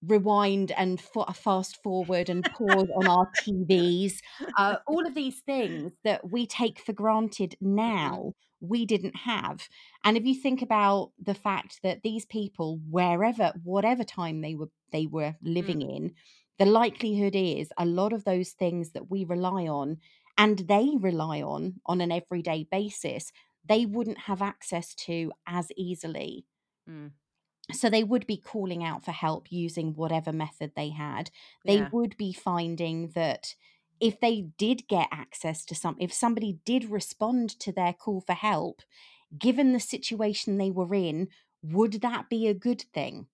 rewind 0.07 0.71
and 0.73 1.01
fa- 1.01 1.33
fast 1.35 1.83
forward 1.83 2.29
and 2.29 2.45
pause 2.45 2.89
on 2.95 3.09
our 3.09 3.29
tvs 3.43 4.13
uh, 4.57 4.77
all 4.87 5.05
of 5.05 5.15
these 5.17 5.41
things 5.41 5.91
that 6.05 6.31
we 6.31 6.47
take 6.47 6.79
for 6.79 6.93
granted 6.93 7.57
now 7.61 8.33
we 8.61 8.87
didn't 8.87 9.17
have. 9.17 9.69
And 10.05 10.17
if 10.17 10.25
you 10.25 10.35
think 10.35 10.63
about 10.63 11.13
the 11.23 11.35
fact 11.35 11.81
that 11.83 12.03
these 12.03 12.27
people 12.27 12.81
wherever 12.91 13.53
whatever 13.63 14.05
time 14.05 14.41
they 14.41 14.55
were 14.55 14.71
they 14.91 15.07
were 15.07 15.37
living 15.43 15.83
in 15.83 16.15
the 16.59 16.67
likelihood 16.67 17.35
is 17.37 17.73
a 17.79 17.87
lot 17.87 18.13
of 18.13 18.25
those 18.25 18.53
things 18.53 18.93
that 18.93 19.11
we 19.11 19.25
rely 19.25 19.67
on 19.67 19.99
and 20.37 20.61
they 20.61 20.91
rely 20.99 21.43
on 21.43 21.81
on 21.87 22.01
an 22.01 22.13
everyday 22.13 22.65
basis 22.71 23.33
they 23.65 23.87
wouldn't 23.87 24.19
have 24.19 24.43
access 24.43 24.95
to 24.95 25.33
as 25.47 25.71
easily 25.77 26.47
Mm. 26.87 27.13
so 27.73 27.91
they 27.91 28.05
would 28.05 28.27
be 28.27 28.37
calling 28.37 28.83
out 28.83 29.05
for 29.05 29.13
help 29.13 29.53
using 29.53 29.95
whatever 29.95 30.33
method 30.33 30.73
they 30.75 30.91
had 30.91 31.31
they 31.67 31.83
Yeah. 31.83 31.91
would 31.93 32.17
be 32.17 32.33
finding 32.33 33.09
that 33.11 33.55
if 34.01 34.21
they 34.21 34.43
did 34.57 34.87
get 34.89 35.09
access 35.11 35.65
to 35.65 35.75
some 35.75 35.97
if 36.01 36.13
somebody 36.13 36.61
did 36.65 36.85
respond 36.85 37.51
to 37.61 37.73
their 37.73 37.93
call 37.93 38.21
for 38.21 38.33
help 38.35 38.83
given 39.39 39.73
the 39.73 39.81
situation 39.81 40.57
they 40.59 40.71
were 40.71 40.95
in 40.95 41.29
would 41.63 41.95
that 42.03 42.29
be 42.31 42.47
a 42.47 42.55
good 42.55 42.83
thing 42.95 43.29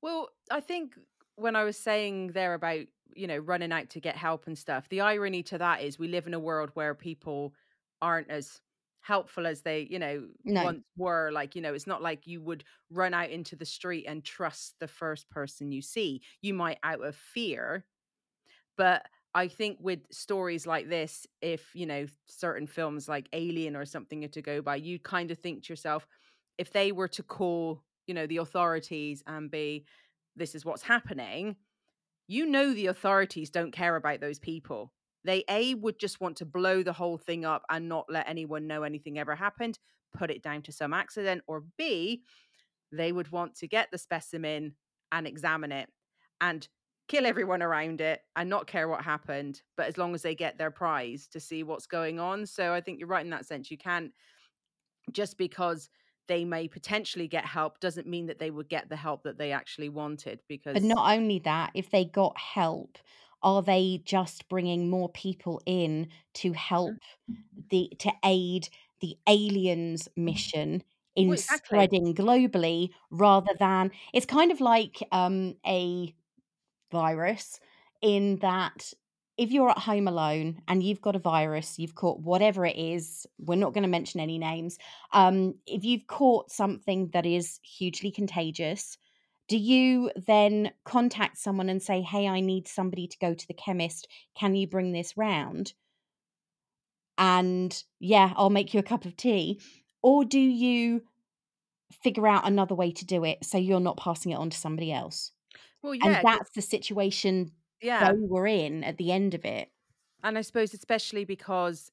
Well, 0.00 0.30
I 0.50 0.60
think 0.60 0.98
when 1.36 1.56
I 1.56 1.64
was 1.64 1.76
saying 1.76 2.28
there 2.32 2.54
about, 2.54 2.86
you 3.14 3.26
know, 3.26 3.38
running 3.38 3.72
out 3.72 3.90
to 3.90 4.00
get 4.00 4.16
help 4.16 4.46
and 4.46 4.58
stuff, 4.58 4.88
the 4.88 5.00
irony 5.00 5.42
to 5.44 5.58
that 5.58 5.82
is 5.82 5.98
we 5.98 6.08
live 6.08 6.26
in 6.26 6.34
a 6.34 6.38
world 6.38 6.70
where 6.74 6.94
people 6.94 7.54
aren't 8.02 8.30
as 8.30 8.60
helpful 9.00 9.46
as 9.46 9.62
they, 9.62 9.86
you 9.90 9.98
know, 9.98 10.26
no 10.44 10.62
once 10.62 10.82
were. 10.96 11.30
Like, 11.32 11.54
you 11.54 11.62
know, 11.62 11.74
it's 11.74 11.86
not 11.86 12.02
like 12.02 12.26
you 12.26 12.40
would 12.40 12.64
run 12.90 13.14
out 13.14 13.30
into 13.30 13.56
the 13.56 13.64
street 13.64 14.06
and 14.06 14.24
trust 14.24 14.74
the 14.80 14.88
first 14.88 15.30
person 15.30 15.72
you 15.72 15.82
see. 15.82 16.22
You 16.42 16.54
might 16.54 16.78
out 16.82 17.02
of 17.04 17.14
fear, 17.14 17.84
but 18.76 19.06
I 19.34 19.48
think 19.48 19.78
with 19.80 20.00
stories 20.10 20.66
like 20.66 20.88
this, 20.88 21.26
if 21.42 21.74
you 21.74 21.86
know 21.86 22.06
certain 22.26 22.66
films 22.66 23.08
like 23.08 23.28
Alien 23.32 23.76
or 23.76 23.84
something 23.84 24.24
are 24.24 24.28
to 24.28 24.42
go 24.42 24.62
by, 24.62 24.76
you 24.76 24.98
kind 24.98 25.30
of 25.30 25.38
think 25.38 25.64
to 25.64 25.72
yourself, 25.72 26.06
if 26.58 26.72
they 26.72 26.92
were 26.92 27.08
to 27.08 27.22
call, 27.22 27.82
you 28.06 28.14
know, 28.14 28.26
the 28.26 28.38
authorities 28.38 29.22
and 29.26 29.50
be, 29.50 29.84
this 30.36 30.54
is 30.54 30.64
what's 30.64 30.82
happening, 30.82 31.56
you 32.28 32.46
know, 32.46 32.74
the 32.74 32.86
authorities 32.86 33.50
don't 33.50 33.72
care 33.72 33.96
about 33.96 34.20
those 34.20 34.38
people. 34.38 34.92
They 35.24 35.44
a 35.48 35.74
would 35.74 35.98
just 35.98 36.20
want 36.20 36.36
to 36.38 36.46
blow 36.46 36.82
the 36.82 36.92
whole 36.92 37.18
thing 37.18 37.44
up 37.44 37.62
and 37.70 37.88
not 37.88 38.06
let 38.08 38.28
anyone 38.28 38.66
know 38.66 38.82
anything 38.84 39.18
ever 39.18 39.34
happened, 39.34 39.78
put 40.16 40.30
it 40.30 40.42
down 40.42 40.62
to 40.62 40.72
some 40.72 40.92
accident, 40.92 41.42
or 41.46 41.64
b 41.78 42.22
they 42.92 43.12
would 43.12 43.30
want 43.32 43.54
to 43.56 43.66
get 43.66 43.90
the 43.90 43.98
specimen 43.98 44.74
and 45.12 45.26
examine 45.26 45.72
it 45.72 45.88
and 46.40 46.68
kill 47.08 47.26
everyone 47.26 47.62
around 47.62 48.00
it 48.00 48.20
and 48.34 48.50
not 48.50 48.66
care 48.66 48.88
what 48.88 49.02
happened 49.02 49.62
but 49.76 49.86
as 49.86 49.96
long 49.96 50.14
as 50.14 50.22
they 50.22 50.34
get 50.34 50.58
their 50.58 50.70
prize 50.70 51.28
to 51.28 51.38
see 51.38 51.62
what's 51.62 51.86
going 51.86 52.18
on 52.18 52.44
so 52.46 52.72
i 52.72 52.80
think 52.80 52.98
you're 52.98 53.08
right 53.08 53.24
in 53.24 53.30
that 53.30 53.46
sense 53.46 53.70
you 53.70 53.78
can't 53.78 54.12
just 55.12 55.38
because 55.38 55.88
they 56.28 56.44
may 56.44 56.68
potentially 56.68 57.28
get 57.28 57.44
help 57.46 57.80
doesn't 57.80 58.06
mean 58.06 58.26
that 58.26 58.38
they 58.38 58.50
would 58.50 58.68
get 58.68 58.88
the 58.88 58.96
help 58.96 59.22
that 59.24 59.38
they 59.38 59.52
actually 59.52 59.88
wanted 59.88 60.42
because 60.48 60.74
But 60.74 60.82
not 60.82 61.12
only 61.16 61.38
that, 61.40 61.70
if 61.74 61.90
they 61.90 62.04
got 62.04 62.38
help, 62.38 62.98
are 63.42 63.62
they 63.62 64.02
just 64.04 64.48
bringing 64.48 64.88
more 64.90 65.08
people 65.10 65.60
in 65.66 66.08
to 66.34 66.52
help 66.52 66.98
the 67.70 67.90
to 68.00 68.12
aid 68.24 68.68
the 69.00 69.16
aliens 69.28 70.08
mission 70.16 70.82
in 71.14 71.28
well 71.28 71.36
exactly. 71.36 71.78
spreading 71.78 72.14
globally 72.14 72.90
rather 73.10 73.52
than 73.58 73.90
it's 74.14 74.26
kind 74.26 74.52
of 74.52 74.60
like 74.60 75.02
um 75.12 75.56
a 75.66 76.14
virus 76.90 77.60
in 78.02 78.36
that 78.38 78.92
if 79.36 79.50
you're 79.50 79.70
at 79.70 79.78
home 79.78 80.08
alone 80.08 80.62
and 80.66 80.82
you've 80.82 81.02
got 81.02 81.16
a 81.16 81.20
virus, 81.20 81.78
you've 81.78 81.94
caught 81.94 82.20
whatever 82.20 82.64
it 82.64 82.76
is, 82.76 83.26
we're 83.38 83.56
not 83.56 83.74
going 83.74 83.82
to 83.82 83.88
mention 83.88 84.20
any 84.20 84.38
names. 84.38 84.78
Um, 85.12 85.54
if 85.66 85.84
you've 85.84 86.06
caught 86.06 86.50
something 86.50 87.10
that 87.12 87.26
is 87.26 87.60
hugely 87.62 88.10
contagious, 88.10 88.96
do 89.48 89.58
you 89.58 90.10
then 90.26 90.72
contact 90.84 91.38
someone 91.38 91.68
and 91.68 91.82
say, 91.82 92.00
Hey, 92.00 92.26
I 92.26 92.40
need 92.40 92.66
somebody 92.66 93.06
to 93.06 93.18
go 93.18 93.34
to 93.34 93.46
the 93.46 93.54
chemist. 93.54 94.08
Can 94.34 94.54
you 94.54 94.66
bring 94.66 94.92
this 94.92 95.16
round? 95.16 95.74
And 97.18 97.82
yeah, 98.00 98.32
I'll 98.36 98.50
make 98.50 98.74
you 98.74 98.80
a 98.80 98.84
cup 98.84 99.04
of 99.04 99.16
tea. 99.16 99.60
Or 100.02 100.24
do 100.24 100.38
you 100.38 101.02
figure 101.92 102.26
out 102.26 102.46
another 102.46 102.74
way 102.74 102.90
to 102.92 103.04
do 103.04 103.24
it 103.24 103.44
so 103.44 103.58
you're 103.58 103.80
not 103.80 103.96
passing 103.96 104.32
it 104.32 104.36
on 104.36 104.50
to 104.50 104.56
somebody 104.56 104.92
else? 104.92 105.32
well 105.82 105.94
And 106.02 106.18
that's 106.22 106.50
the 106.50 106.62
situation 106.62 107.52
they 107.82 107.88
yeah 107.88 108.12
were 108.12 108.46
in 108.46 108.84
at 108.84 108.96
the 108.98 109.12
end 109.12 109.34
of 109.34 109.44
it. 109.44 109.70
and 110.22 110.38
i 110.38 110.40
suppose 110.40 110.74
especially 110.74 111.24
because 111.24 111.90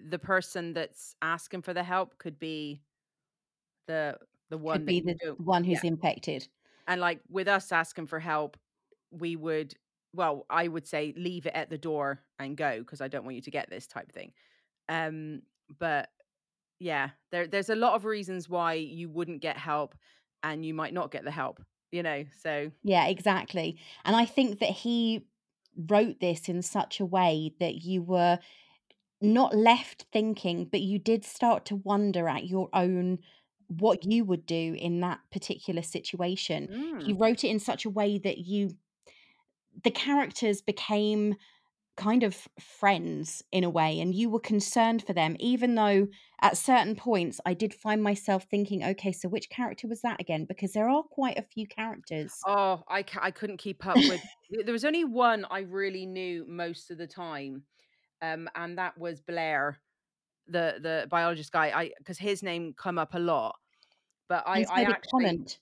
the 0.00 0.18
person 0.18 0.72
that's 0.72 1.14
asking 1.22 1.62
for 1.62 1.72
the 1.74 1.84
help 1.84 2.18
could 2.18 2.38
be 2.38 2.82
the 3.86 4.18
the 4.50 4.58
one 4.58 4.78
Could 4.78 4.84
be 4.84 5.00
the 5.00 5.34
one 5.38 5.64
yeah 5.66 5.74
who's 5.74 5.84
infected. 5.84 6.48
And 6.86 7.00
like 7.00 7.20
with 7.28 7.48
us 7.48 7.72
asking 7.72 8.06
for 8.06 8.20
help, 8.20 8.56
we 9.10 9.36
would, 9.36 9.74
well, 10.14 10.46
I 10.50 10.68
would 10.68 10.86
say 10.86 11.14
leave 11.16 11.46
it 11.46 11.54
at 11.54 11.70
the 11.70 11.78
door 11.78 12.22
and 12.38 12.56
go 12.56 12.78
because 12.80 13.00
I 13.00 13.08
don't 13.08 13.24
want 13.24 13.36
you 13.36 13.42
to 13.42 13.50
get 13.50 13.70
this 13.70 13.86
type 13.86 14.08
of 14.08 14.14
thing. 14.14 14.32
Um, 14.88 15.42
but 15.78 16.10
yeah, 16.80 17.10
there 17.32 17.46
there's 17.46 17.70
a 17.70 17.76
lot 17.76 17.94
of 17.94 18.04
reasons 18.04 18.48
why 18.48 18.74
you 18.74 19.08
wouldn't 19.08 19.42
get 19.42 19.56
help 19.58 19.94
and 20.42 20.64
you 20.64 20.74
might 20.74 20.94
not 20.94 21.10
get 21.10 21.24
the 21.24 21.30
help, 21.30 21.62
you 21.94 22.02
know. 22.02 22.24
So 22.42 22.70
Yeah, 22.82 23.06
exactly. 23.06 23.78
And 24.04 24.14
I 24.14 24.24
think 24.24 24.58
that 24.60 24.70
he 24.70 25.26
wrote 25.76 26.20
this 26.20 26.48
in 26.48 26.62
such 26.62 27.00
a 27.00 27.06
way 27.06 27.54
that 27.58 27.76
you 27.76 28.02
were 28.02 28.38
not 29.20 29.54
left 29.54 30.06
thinking, 30.12 30.66
but 30.66 30.80
you 30.80 30.98
did 30.98 31.24
start 31.24 31.64
to 31.66 31.76
wonder 31.76 32.28
at 32.28 32.46
your 32.46 32.68
own 32.72 33.18
what 33.68 34.04
you 34.04 34.24
would 34.24 34.44
do 34.44 34.76
in 34.78 35.00
that 35.00 35.20
particular 35.32 35.82
situation. 35.82 36.68
He 36.98 37.12
mm, 37.12 37.18
wrote 37.18 37.44
it 37.44 37.48
in 37.48 37.58
such 37.58 37.84
a 37.84 37.90
way 37.90 38.18
that 38.18 38.38
you 38.38 38.76
the 39.82 39.90
characters 39.90 40.62
became 40.62 41.34
kind 41.96 42.22
of 42.22 42.48
friends 42.58 43.42
in 43.52 43.64
a 43.64 43.70
way 43.70 44.00
and 44.00 44.14
you 44.14 44.28
were 44.28 44.40
concerned 44.40 45.04
for 45.06 45.12
them 45.12 45.36
even 45.38 45.74
though 45.74 46.06
at 46.42 46.56
certain 46.56 46.96
points 46.96 47.40
I 47.46 47.54
did 47.54 47.72
find 47.72 48.02
myself 48.02 48.46
thinking 48.50 48.84
okay 48.84 49.12
so 49.12 49.28
which 49.28 49.48
character 49.48 49.86
was 49.86 50.02
that 50.02 50.20
again 50.20 50.44
because 50.44 50.72
there 50.72 50.88
are 50.88 51.02
quite 51.04 51.38
a 51.38 51.42
few 51.42 51.66
characters 51.66 52.32
oh, 52.46 52.82
I 52.88 53.04
I 53.20 53.30
couldn't 53.30 53.58
keep 53.58 53.86
up 53.86 53.96
with. 53.96 54.20
there 54.64 54.72
was 54.72 54.84
only 54.84 55.04
one 55.04 55.46
I 55.50 55.60
really 55.60 56.06
knew 56.06 56.44
most 56.48 56.90
of 56.90 56.98
the 56.98 57.06
time, 57.06 57.62
um, 58.22 58.48
and 58.54 58.78
that 58.78 58.96
was 58.98 59.20
Blair, 59.20 59.80
the 60.46 60.78
the 60.80 61.06
biologist 61.10 61.52
guy. 61.52 61.72
I 61.74 61.90
because 61.98 62.18
his 62.18 62.42
name 62.42 62.74
come 62.76 62.98
up 62.98 63.14
a 63.14 63.18
lot, 63.18 63.56
but 64.28 64.44
I 64.46 64.64
so 64.64 64.72
I 64.72 64.82
actually 64.82 65.24
Connant 65.24 65.58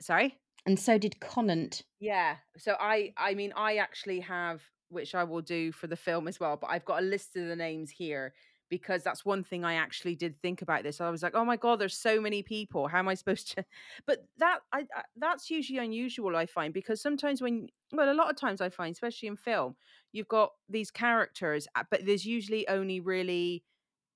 sorry. 0.00 0.38
and 0.66 0.78
so 0.78 0.98
did 0.98 1.20
Connant 1.20 1.82
Yeah. 2.00 2.36
So 2.58 2.76
I 2.78 3.12
I 3.16 3.34
mean 3.34 3.52
I 3.56 3.76
actually 3.76 4.20
have 4.20 4.62
which 4.90 5.14
I 5.14 5.24
will 5.24 5.42
do 5.42 5.72
for 5.72 5.86
the 5.86 5.96
film 5.96 6.28
as 6.28 6.40
well, 6.40 6.56
but 6.56 6.70
I've 6.70 6.84
got 6.84 7.02
a 7.02 7.06
list 7.06 7.36
of 7.36 7.46
the 7.46 7.56
names 7.56 7.90
here 7.90 8.34
because 8.68 9.02
that's 9.02 9.24
one 9.24 9.42
thing 9.42 9.64
I 9.64 9.74
actually 9.74 10.14
did 10.14 10.40
think 10.40 10.62
about 10.62 10.84
this. 10.84 11.00
I 11.00 11.10
was 11.10 11.22
like, 11.22 11.34
"Oh 11.34 11.44
my 11.44 11.56
god, 11.56 11.80
there's 11.80 11.96
so 11.96 12.20
many 12.20 12.42
people. 12.42 12.88
How 12.88 13.00
am 13.00 13.08
I 13.08 13.14
supposed 13.14 13.52
to?" 13.52 13.64
But 14.06 14.26
that 14.38 14.60
I, 14.72 14.86
I 14.94 15.02
that's 15.16 15.50
usually 15.50 15.78
unusual 15.78 16.36
I 16.36 16.46
find 16.46 16.72
because 16.72 17.02
sometimes 17.02 17.42
when 17.42 17.68
well, 17.92 18.10
a 18.10 18.14
lot 18.14 18.30
of 18.30 18.36
times 18.36 18.60
I 18.60 18.70
find 18.70 18.92
especially 18.92 19.28
in 19.28 19.36
film, 19.36 19.76
you've 20.12 20.28
got 20.28 20.52
these 20.68 20.90
characters 20.90 21.66
uh, 21.74 21.84
but 21.90 22.06
there's 22.06 22.24
usually 22.24 22.68
only 22.68 23.00
really 23.00 23.64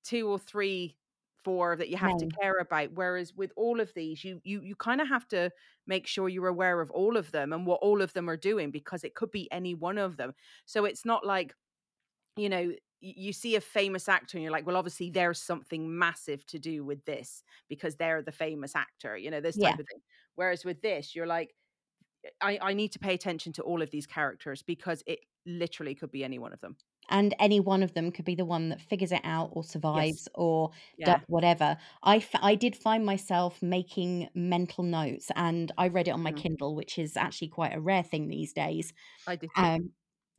two 0.05 0.29
or 0.29 0.39
three 0.39 0.97
four 1.45 1.77
that 1.77 1.89
you 1.89 1.97
have 1.97 2.17
to 2.17 2.27
care 2.41 2.59
about 2.59 2.93
whereas 2.95 3.35
with 3.35 3.53
all 3.57 3.81
of 3.81 3.93
these 3.95 4.25
you 4.25 4.41
you 4.45 4.63
you 4.63 4.75
kind 4.75 5.01
of 5.01 5.09
have 5.09 5.29
to 5.29 5.51
make 5.87 6.07
sure 6.07 6.29
you're 6.29 6.49
aware 6.49 6.81
of 6.81 6.91
all 6.91 7.17
of 7.17 7.31
them 7.33 7.53
and 7.53 7.67
what 7.67 7.81
all 7.83 8.03
of 8.03 8.13
them 8.13 8.29
are 8.29 8.37
doing 8.37 8.71
because 8.71 9.05
it 9.05 9.15
could 9.15 9.31
be 9.31 9.51
any 9.53 9.75
one 9.75 9.99
of 9.99 10.17
them. 10.17 10.35
So 10.65 10.85
it's 10.85 11.05
not 11.05 11.27
like 11.27 11.55
you 12.37 12.49
know 12.49 12.73
you 13.01 13.35
see 13.35 13.55
a 13.55 13.61
famous 13.61 14.09
actor 14.09 14.39
and 14.39 14.43
you're 14.43 14.53
like 14.53 14.67
well 14.67 14.79
obviously 14.79 15.11
there's 15.11 15.41
something 15.41 15.99
massive 15.99 16.47
to 16.47 16.59
do 16.59 16.83
with 16.83 17.05
this 17.05 17.43
because 17.69 17.97
they're 17.97 18.23
the 18.23 18.33
famous 18.33 18.75
actor 18.75 19.15
you 19.15 19.31
know 19.31 19.43
this 19.43 19.57
yeah. 19.59 19.71
type 19.71 19.81
of 19.81 19.87
thing. 19.87 20.01
Whereas 20.37 20.65
with 20.65 20.81
this 20.81 21.15
you're 21.15 21.27
like 21.27 21.55
I, 22.41 22.59
I 22.63 22.73
need 22.73 22.93
to 22.93 22.99
pay 22.99 23.13
attention 23.13 23.53
to 23.55 23.63
all 23.63 23.83
of 23.83 23.91
these 23.91 24.07
characters 24.07 24.63
because 24.63 25.03
it 25.07 25.21
literally 25.45 25.95
could 25.95 26.11
be 26.11 26.25
any 26.25 26.39
one 26.39 26.55
of 26.55 26.61
them 26.61 26.77
and 27.09 27.35
any 27.39 27.61
one 27.61 27.83
of 27.83 27.95
them 27.95 28.11
could 28.13 28.25
be 28.25 28.35
the 28.35 28.45
one 28.45 28.69
that 28.71 28.81
figures 28.81 29.13
it 29.13 29.21
out 29.25 29.51
or 29.53 29.65
Yes. 29.93 30.05
survives 30.05 30.29
or 30.35 30.71
does 31.05 31.15
Yeah. 31.15 31.25
whatever. 31.27 31.77
I 32.03 32.17
f- 32.17 32.31
I 32.35 32.55
did 32.55 32.77
find 32.77 33.05
myself 33.05 33.63
making 33.63 34.29
mental 34.35 34.85
notes, 34.85 35.31
and 35.37 35.71
I 35.79 35.89
read 35.89 36.09
it 36.09 36.13
on 36.13 36.23
my 36.23 36.33
Mhm. 36.33 36.45
Kindle, 36.45 36.75
which 36.75 36.99
is 36.99 37.17
actually 37.17 37.49
quite 37.49 37.75
a 37.75 37.81
rare 37.81 38.03
thing 38.03 38.29
these 38.29 38.53
days. 38.53 38.93
I 39.27 39.37
did. 39.37 39.53
Um, 39.57 39.93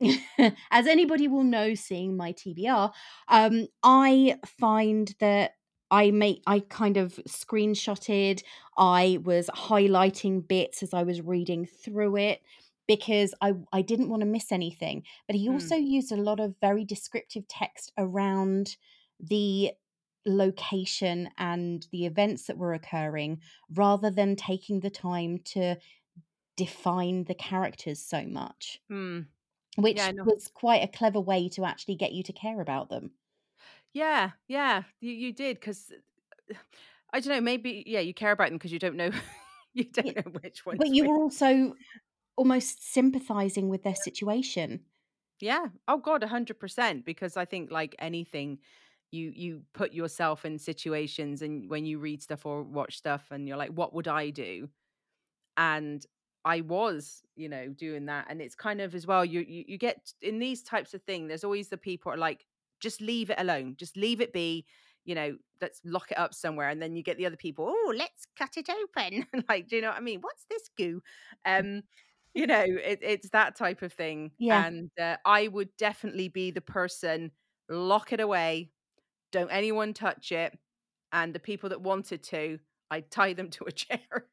as 0.70 0.86
anybody 0.86 1.26
will 1.28 1.44
know, 1.44 1.74
seeing 1.74 2.16
my 2.16 2.32
TBR, 2.32 2.92
um, 3.28 3.66
I 3.82 4.38
find 4.46 5.14
that 5.20 5.52
I 5.90 6.10
make 6.10 6.42
I 6.46 6.60
kind 6.60 6.96
of 6.96 7.14
screenshotted. 7.28 8.42
I 8.76 9.20
was 9.24 9.48
highlighting 9.54 10.46
bits 10.46 10.82
as 10.82 10.92
I 10.92 11.02
was 11.04 11.22
reading 11.22 11.64
through 11.66 12.16
it 12.16 12.42
because 12.86 13.34
I 13.40 13.54
I 13.72 13.82
didn't 13.82 14.08
want 14.08 14.20
to 14.20 14.26
miss 14.26 14.52
anything. 14.52 15.04
But 15.26 15.36
he 15.36 15.48
Mm. 15.48 15.48
also 15.48 15.76
used 15.76 16.12
a 16.12 16.16
lot 16.16 16.40
of 16.40 16.56
very 16.60 16.84
descriptive 16.84 17.48
text 17.48 17.92
around 17.98 18.76
the 19.20 19.72
location 20.26 21.30
and 21.38 21.86
the 21.92 22.04
events 22.06 22.46
that 22.46 22.58
were 22.58 22.74
occurring 22.74 23.40
rather 23.70 24.10
than 24.10 24.34
taking 24.36 24.80
the 24.80 24.90
time 24.90 25.38
to 25.38 25.76
define 26.56 27.24
the 27.24 27.34
characters 27.34 28.02
so 28.04 28.24
much 28.26 28.80
Mm. 28.90 29.28
which 29.78 30.10
Yeah, 30.10 30.12
was 30.24 30.48
quite 30.48 30.82
a 30.82 30.88
clever 30.88 31.20
way 31.20 31.48
to 31.48 31.64
actually 31.64 31.94
get 31.96 32.12
you 32.12 32.22
to 32.22 32.32
care 32.32 32.60
about 32.60 32.88
them. 32.90 33.14
Yeah, 33.92 34.32
yeah. 34.48 34.84
You 35.00 35.12
you 35.12 35.32
did 35.32 35.56
because 35.58 35.92
I 37.12 37.20
don't 37.20 37.28
know. 37.34 37.40
Maybe 37.40 37.84
yeah. 37.86 38.00
You 38.00 38.14
care 38.14 38.32
about 38.32 38.48
them 38.50 38.58
because 38.58 38.72
you 38.72 38.78
don't 38.78 38.96
know 38.96 39.10
you 39.74 39.84
don't 39.84 40.16
know 40.16 40.32
which 40.42 40.66
one's 40.66 40.80
but 40.80 40.88
you 40.88 41.06
were 41.06 41.16
also 41.16 41.74
almost 42.36 42.82
sympathizing 42.92 43.68
with 43.68 43.82
their 43.82 43.94
situation. 43.94 44.84
Yeah. 45.40 45.66
Oh 45.88 45.98
God, 45.98 46.22
a 46.22 46.28
hundred 46.28 46.58
percent. 46.58 47.04
Because 47.04 47.36
I 47.36 47.44
think 47.44 47.70
like 47.70 47.94
anything, 47.98 48.58
you 49.10 49.32
you 49.34 49.62
put 49.74 49.92
yourself 49.92 50.44
in 50.44 50.58
situations, 50.58 51.42
and 51.42 51.68
when 51.70 51.84
you 51.86 51.98
read 51.98 52.22
stuff 52.22 52.46
or 52.46 52.62
watch 52.62 52.96
stuff, 52.98 53.26
and 53.30 53.46
you're 53.48 53.56
like, 53.58 53.70
what 53.72 53.94
would 53.94 54.08
I 54.08 54.30
do? 54.30 54.68
and 55.56 56.04
I 56.44 56.60
was, 56.60 57.22
you 57.34 57.48
know, 57.48 57.68
doing 57.68 58.06
that. 58.06 58.26
And 58.28 58.40
it's 58.40 58.54
kind 58.54 58.80
of 58.80 58.94
as 58.94 59.06
well, 59.06 59.24
you 59.24 59.40
you, 59.40 59.64
you 59.66 59.78
get 59.78 60.12
in 60.22 60.38
these 60.38 60.62
types 60.62 60.94
of 60.94 61.02
thing, 61.02 61.26
there's 61.28 61.44
always 61.44 61.68
the 61.68 61.76
people 61.78 62.12
are 62.12 62.16
like, 62.16 62.46
just 62.80 63.00
leave 63.00 63.30
it 63.30 63.40
alone, 63.40 63.74
just 63.78 63.96
leave 63.96 64.20
it 64.20 64.32
be, 64.32 64.66
you 65.04 65.14
know, 65.14 65.36
let's 65.60 65.80
lock 65.84 66.10
it 66.12 66.18
up 66.18 66.34
somewhere. 66.34 66.68
And 66.68 66.80
then 66.80 66.94
you 66.96 67.02
get 67.02 67.16
the 67.16 67.26
other 67.26 67.36
people, 67.36 67.66
oh, 67.68 67.94
let's 67.96 68.26
cut 68.38 68.56
it 68.56 68.68
open. 68.70 69.26
like, 69.48 69.68
do 69.68 69.76
you 69.76 69.82
know 69.82 69.88
what 69.88 69.96
I 69.98 70.00
mean? 70.00 70.20
What's 70.20 70.44
this 70.50 70.68
goo? 70.76 71.02
Um, 71.44 71.82
you 72.36 72.46
know, 72.46 72.64
it, 72.64 73.00
it's 73.02 73.30
that 73.30 73.56
type 73.56 73.82
of 73.82 73.92
thing. 73.92 74.32
Yeah. 74.38 74.66
And 74.66 74.90
uh, 75.00 75.16
I 75.24 75.48
would 75.48 75.70
definitely 75.78 76.28
be 76.28 76.50
the 76.50 76.60
person, 76.60 77.32
lock 77.68 78.12
it 78.12 78.20
away, 78.20 78.70
don't 79.32 79.50
anyone 79.50 79.94
touch 79.94 80.32
it. 80.32 80.56
And 81.12 81.34
the 81.34 81.40
people 81.40 81.70
that 81.70 81.80
wanted 81.80 82.22
to, 82.24 82.58
I'd 82.90 83.10
tie 83.10 83.32
them 83.32 83.50
to 83.50 83.64
a 83.66 83.72
chair. 83.72 84.26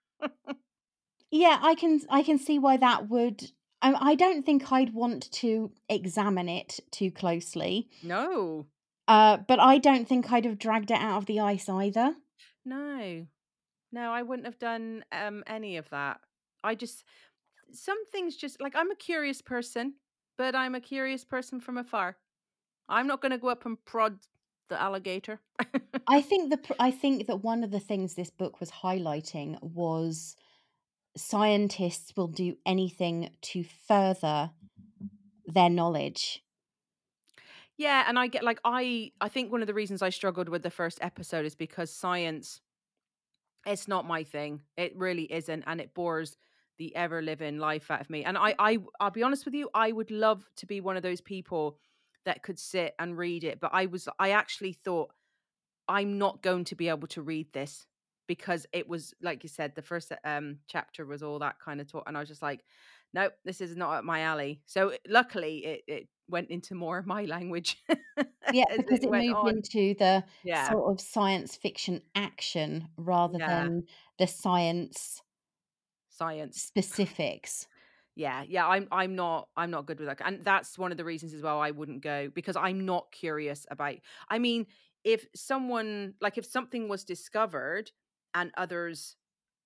Yeah, 1.32 1.58
I 1.62 1.74
can 1.76 2.00
I 2.10 2.22
can 2.22 2.38
see 2.38 2.60
why 2.60 2.78
that 2.78 3.10
would 3.10 3.52
I, 3.82 4.12
I 4.12 4.16
don't 4.16 4.46
think 4.46 4.72
I'd 4.72 4.94
want 4.94 5.32
to 5.32 5.72
examine 5.90 6.48
it 6.48 6.80
too 6.92 7.10
closely. 7.12 7.90
no. 8.04 8.68
Uh, 9.06 9.36
but 9.36 9.60
I 9.60 9.80
don't 9.80 10.08
think 10.08 10.32
I'd 10.32 10.46
have 10.46 10.58
dragged 10.58 10.90
it 10.90 10.98
out 10.98 11.18
of 11.18 11.26
the 11.26 11.42
ice 11.42 11.68
either. 11.68 12.16
No. 12.64 13.28
No, 13.92 14.12
I 14.12 14.22
wouldn't 14.22 14.46
have 14.46 14.60
done 14.60 15.04
um 15.12 15.44
any 15.48 15.78
of 15.78 15.90
that. 15.90 16.20
I 16.64 16.76
just 16.76 17.04
some 17.74 18.06
things 18.08 18.36
just 18.36 18.62
like 18.62 18.76
I'm 18.76 18.92
a 18.92 18.96
curious 18.96 19.42
person, 19.42 19.96
but 20.38 20.56
I'm 20.56 20.76
a 20.76 20.82
curious 20.82 21.24
person 21.26 21.60
from 21.60 21.78
afar. 21.78 22.18
I'm 22.90 23.08
not 23.08 23.22
going 23.22 23.32
to 23.32 23.38
go 23.38 23.50
up 23.50 23.66
and 23.66 23.84
prod 23.86 24.20
the 24.70 24.82
alligator. 24.82 25.40
I 26.08 26.22
think 26.30 26.50
the 26.50 26.76
I 26.80 26.92
think 26.92 27.28
that 27.28 27.38
one 27.38 27.64
of 27.64 27.72
the 27.72 27.80
things 27.80 28.14
this 28.14 28.30
book 28.30 28.60
was 28.60 28.72
highlighting 28.72 29.62
was 29.62 30.36
scientists 31.16 32.16
will 32.16 32.28
do 32.28 32.56
anything 32.66 33.30
to 33.42 33.64
further 33.64 34.52
their 35.46 35.70
knowledge. 35.70 36.44
yeah, 37.78 38.06
and 38.08 38.20
I 38.20 38.28
get 38.28 38.44
like 38.44 38.60
I 38.64 39.12
I 39.20 39.30
think 39.30 39.52
one 39.52 39.62
of 39.62 39.68
the 39.68 39.74
reasons 39.74 40.02
I 40.02 40.10
struggled 40.10 40.50
with 40.50 40.64
the 40.64 40.70
first 40.70 41.00
episode 41.02 41.46
is 41.46 41.56
because 41.56 41.92
science 41.92 42.62
it's 43.66 43.88
not 43.88 44.06
my 44.06 44.24
thing. 44.24 44.62
It 44.78 44.96
really 44.98 45.32
isn't 45.32 45.64
and 45.66 45.80
it 45.80 45.94
bores 45.94 46.38
the 46.78 46.96
ever 46.96 47.22
living 47.22 47.58
life 47.58 47.92
out 47.92 48.02
of 48.02 48.10
me. 48.10 48.24
And 48.24 48.38
I 48.38 48.56
I 48.60 48.78
I'll 49.00 49.12
be 49.12 49.24
honest 49.24 49.46
with 49.46 49.54
you, 49.54 49.70
I 49.74 49.92
would 49.92 50.12
love 50.12 50.50
to 50.58 50.66
be 50.66 50.82
one 50.82 50.98
of 50.98 51.04
those 51.04 51.22
people 51.22 51.78
that 52.26 52.44
could 52.44 52.60
sit 52.60 52.96
and 53.00 53.18
read 53.18 53.44
it, 53.44 53.60
but 53.60 53.72
I 53.74 53.88
was 53.88 54.08
I 54.20 54.32
actually 54.32 54.74
thought 54.74 55.12
I'm 55.88 56.18
not 56.18 56.42
going 56.42 56.66
to 56.66 56.76
be 56.76 56.90
able 56.90 57.08
to 57.10 57.22
read 57.22 57.52
this 57.54 57.86
because 58.28 58.66
it 58.72 58.88
was 58.88 59.14
like 59.22 59.44
you 59.44 59.50
said, 59.50 59.76
the 59.76 59.82
first 59.82 60.12
um 60.24 60.60
chapter 60.68 61.06
was 61.06 61.24
all 61.24 61.40
that 61.40 61.60
kind 61.60 61.82
of 61.82 61.88
talk, 61.92 62.04
and 62.08 62.18
I 62.18 62.22
was 62.22 62.30
just 62.30 62.42
like, 62.42 62.64
nope, 63.14 63.34
this 63.46 63.62
is 63.62 63.76
not 63.76 63.94
up 63.96 64.06
my 64.06 64.22
alley. 64.22 64.62
So 64.66 64.94
luckily, 65.08 65.66
it 65.66 65.84
it 65.88 66.10
went 66.30 66.50
into 66.50 66.76
more 66.76 66.98
of 66.98 67.06
my 67.08 67.24
language 67.26 67.84
Yeah, 68.50 68.66
because 68.78 69.00
it 69.04 69.10
it 69.14 69.14
moved 69.14 69.28
on. 69.30 69.56
into 69.58 69.96
the 69.96 70.24
Yeah, 70.44 70.76
sort 70.76 70.92
of 70.92 71.02
science 71.02 71.56
fiction 71.56 72.02
action 72.16 72.90
rather 72.98 73.40
yeah, 73.40 73.46
than 73.46 73.88
the 74.20 74.28
science 74.28 75.22
science. 76.24 76.72
specifics. 76.76 77.68
Yeah, 78.16 78.44
yeah, 78.48 78.68
I'm 78.68 78.88
I'm 78.92 79.16
not 79.16 79.50
I'm 79.56 79.72
not 79.72 79.88
good 79.88 80.00
with 80.00 80.08
that. 80.08 80.22
And 80.24 80.44
that's 80.44 80.78
one 80.78 80.92
of 80.92 80.98
the 80.98 81.06
reasons 81.06 81.34
as 81.34 81.42
well 81.42 81.60
I 81.60 81.72
wouldn't 81.72 82.02
go 82.02 82.30
because 82.30 82.56
I'm 82.56 82.86
not 82.86 83.12
curious 83.12 83.66
about 83.72 83.96
I 84.30 84.40
mean, 84.40 84.68
if 85.04 85.26
someone 85.36 86.14
like 86.22 86.38
if 86.38 86.46
something 86.46 86.88
was 86.88 87.04
discovered 87.06 87.92
and 88.36 88.52
others, 88.56 89.16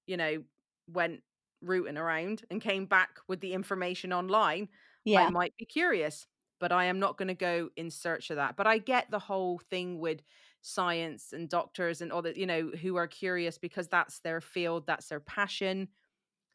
you 0.06 0.16
know, 0.18 0.44
went 0.88 1.24
rooting 1.62 1.98
around 1.98 2.44
and 2.50 2.62
came 2.62 2.86
back 2.86 3.20
with 3.28 3.42
the 3.42 3.54
information 3.54 4.14
online, 4.14 4.70
yeah. 5.04 5.26
I 5.26 5.30
might 5.30 5.56
be 5.58 5.66
curious, 5.66 6.26
but 6.60 6.72
I 6.72 6.86
am 6.86 7.00
not 7.00 7.18
going 7.18 7.28
to 7.28 7.34
go 7.34 7.70
in 7.76 7.92
search 7.92 8.30
of 8.30 8.38
that. 8.38 8.56
But 8.56 8.68
I 8.68 8.78
get 8.78 9.12
the 9.12 9.20
whole 9.20 9.58
thing 9.58 10.00
with 10.00 10.22
science 10.62 11.34
and 11.34 11.50
doctors 11.50 12.02
and 12.02 12.12
all 12.12 12.22
that, 12.22 12.38
you 12.38 12.46
know, 12.46 12.72
who 12.82 12.96
are 12.96 13.08
curious 13.08 13.58
because 13.58 13.88
that's 13.90 14.20
their 14.20 14.42
field, 14.42 14.88
that's 14.88 15.08
their 15.08 15.20
passion. 15.20 15.90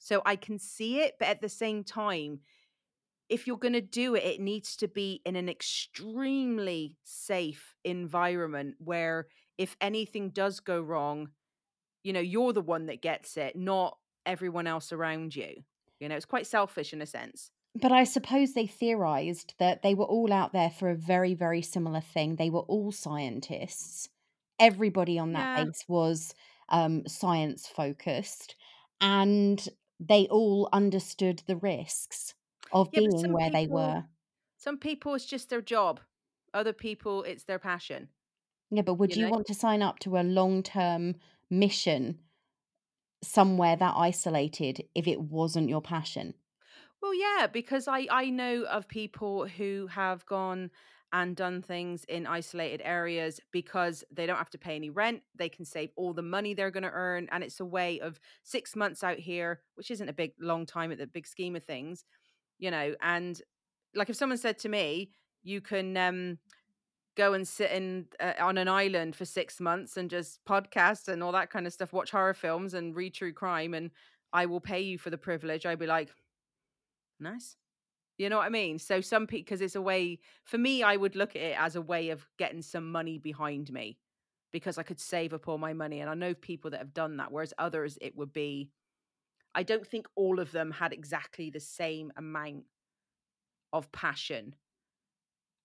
So 0.03 0.21
I 0.27 0.35
can 0.35 0.59
see 0.59 0.99
it, 1.01 1.15
but 1.21 1.29
at 1.29 1.41
the 1.41 1.49
same 1.49 1.85
time, 1.85 2.41
if 3.29 3.47
you're 3.47 3.57
going 3.57 3.73
to 3.75 3.81
do 3.81 4.17
it, 4.17 4.25
it 4.25 4.41
needs 4.41 4.77
to 4.79 4.89
be 4.89 5.23
in 5.25 5.37
an 5.37 5.49
extremely 5.49 6.99
safe 7.05 7.77
environment 7.85 8.75
where 8.79 9.29
if 9.59 9.77
anything 9.81 10.31
does 10.31 10.61
go 10.61 10.81
wrong, 10.81 11.29
you 12.03 12.13
know, 12.13 12.21
you're 12.21 12.53
the 12.53 12.61
one 12.61 12.87
that 12.87 13.01
gets 13.01 13.37
it, 13.37 13.55
not 13.55 13.97
everyone 14.27 14.67
else 14.67 14.93
around 14.93 15.37
you. 15.37 15.63
You 16.01 16.09
know, 16.09 16.17
it's 16.17 16.25
quite 16.25 16.49
selfish 16.49 16.93
in 16.93 17.01
a 17.01 17.07
sense. 17.07 17.53
But 17.75 17.93
I 17.93 18.05
suppose 18.05 18.53
they 18.53 18.67
theorized 18.67 19.55
that 19.59 19.83
they 19.83 19.95
were 19.95 20.05
all 20.05 20.33
out 20.33 20.53
there 20.53 20.71
for 20.71 20.91
a 20.91 20.97
very, 20.97 21.35
very 21.35 21.63
similar 21.63 22.01
thing. 22.01 22.37
They 22.37 22.51
were 22.51 22.61
all 22.61 22.93
scientists. 22.93 24.09
Everybody 24.59 25.19
on 25.19 25.33
that 25.33 25.55
Yeah. 25.57 25.65
base 25.65 25.85
was 25.89 26.35
um, 26.69 27.07
science 27.07 27.67
focused, 27.67 28.57
and 29.01 29.67
they 30.09 30.29
all 30.29 30.69
understood 30.73 31.45
the 31.47 31.57
risks 31.57 32.35
of 32.73 32.93
Yeah, 32.93 33.01
being 33.03 33.33
where 33.33 33.51
they 33.51 33.67
were. 33.67 34.07
some 34.57 34.79
people 34.79 35.15
it's 35.15 35.27
just 35.27 35.51
their 35.51 35.61
job. 35.63 36.01
Other 36.55 36.73
people 36.73 37.23
it's 37.25 37.45
their 37.45 37.59
passion, 37.59 38.09
Yeah, 38.71 38.83
but 38.83 38.95
would 38.95 39.15
you 39.15 39.17
you 39.17 39.27
know? 39.27 39.29
want 39.29 39.47
to 39.47 39.55
sign 39.55 39.83
up 39.83 40.01
to 40.01 40.17
a 40.17 40.25
long 40.25 40.65
term 40.65 41.15
mission 41.49 42.19
somewhere 43.25 43.75
that 43.77 43.97
isolated 43.97 44.89
if 44.95 45.09
it 45.09 45.21
wasn't 45.21 45.69
your 45.69 45.83
passion? 45.83 46.35
Well, 47.01 47.15
yeah, 47.15 47.47
because 47.47 47.89
I 47.89 48.07
I 48.11 48.31
know 48.31 48.65
of 48.65 48.89
people 48.89 49.47
who 49.49 49.89
have 49.89 50.25
gone 50.27 50.71
and 51.13 51.37
done 51.37 51.61
things 51.61 52.05
in 52.05 52.27
isolated 52.27 52.81
areas 52.85 53.39
because 53.51 54.03
they 54.11 54.27
don't 54.27 54.39
have 54.39 54.51
to 54.51 54.59
pay 54.59 54.75
any 54.75 54.89
rent. 54.89 55.23
They 55.35 55.51
can 55.51 55.65
save 55.65 55.91
all 55.95 56.15
the 56.15 56.23
money 56.23 56.55
they're 56.55 56.71
going 56.71 56.85
to 56.85 56.91
earn, 56.91 57.29
and 57.31 57.45
it's 57.45 57.61
a 57.61 57.65
way 57.65 58.01
of 58.01 58.19
six 58.43 58.75
months 58.75 59.05
out 59.05 59.19
here, 59.19 59.61
which 59.75 59.91
isn't 59.91 60.09
a 60.09 60.15
big 60.15 60.33
long 60.41 60.65
time 60.65 60.91
at 60.91 60.99
the 60.99 61.07
big 61.07 61.27
scheme 61.27 61.55
of 61.55 61.65
things, 61.65 62.05
you 62.59 62.71
know. 62.71 62.95
And 63.03 63.41
like 63.95 64.09
if 64.09 64.17
someone 64.17 64.39
said 64.39 64.59
to 64.61 64.69
me, 64.69 65.11
"You 65.43 65.61
can 65.61 65.97
um, 65.99 66.39
go 67.15 67.35
and 67.35 67.47
sit 67.47 67.71
in 67.73 68.07
uh, 68.19 68.35
on 68.41 68.57
an 68.57 68.69
island 68.69 69.15
for 69.15 69.27
six 69.27 69.61
months 69.61 69.99
and 69.99 70.09
just 70.09 70.43
podcast 70.47 71.09
and 71.09 71.23
all 71.23 71.33
that 71.33 71.51
kind 71.51 71.67
of 71.67 71.75
stuff, 71.75 71.93
watch 71.93 72.11
horror 72.11 72.35
films 72.35 72.75
and 72.75 72.97
read 72.97 73.15
true 73.15 73.35
crime, 73.35 73.75
and 73.75 73.91
I 74.33 74.47
will 74.47 74.61
pay 74.61 74.81
you 74.81 74.99
for 74.99 75.11
the 75.11 75.19
privilege," 75.19 75.67
I'd 75.67 75.79
be 75.79 75.87
like, 75.87 76.11
"Nice." 77.21 77.57
You 78.19 78.29
know 78.29 78.37
what 78.39 78.47
I 78.47 78.51
mean? 78.51 78.79
So 78.79 79.01
some 79.01 79.27
people, 79.27 79.45
because 79.45 79.61
it's 79.61 79.75
a 79.75 79.83
way 79.83 80.21
for 80.45 80.59
me, 80.59 80.83
I 80.83 80.97
would 80.97 81.17
look 81.17 81.35
at 81.35 81.43
it 81.43 81.57
as 81.59 81.77
a 81.77 81.83
way 81.83 82.11
of 82.11 82.29
getting 82.39 82.63
some 82.63 82.91
money 82.91 83.19
behind 83.19 83.73
me 83.73 83.99
because 84.53 84.79
I 84.79 84.83
could 84.83 85.01
save 85.01 85.33
up 85.33 85.49
all 85.49 85.59
my 85.59 85.73
money. 85.73 86.01
And 86.01 86.11
I 86.11 86.15
know 86.15 86.35
people 86.35 86.71
that 86.71 86.79
have 86.79 86.95
done 86.95 87.17
that, 87.17 87.33
whereas 87.33 87.55
others, 87.59 87.99
it 88.01 88.17
would 88.17 88.33
be, 88.33 88.71
I 89.55 89.63
don't 89.65 89.87
think 89.87 90.09
all 90.17 90.41
of 90.41 90.53
them 90.53 90.73
had 90.73 90.93
exactly 90.93 91.51
the 91.51 91.61
same 91.61 92.13
amount 92.17 92.67
of 93.73 93.91
passion 93.93 94.55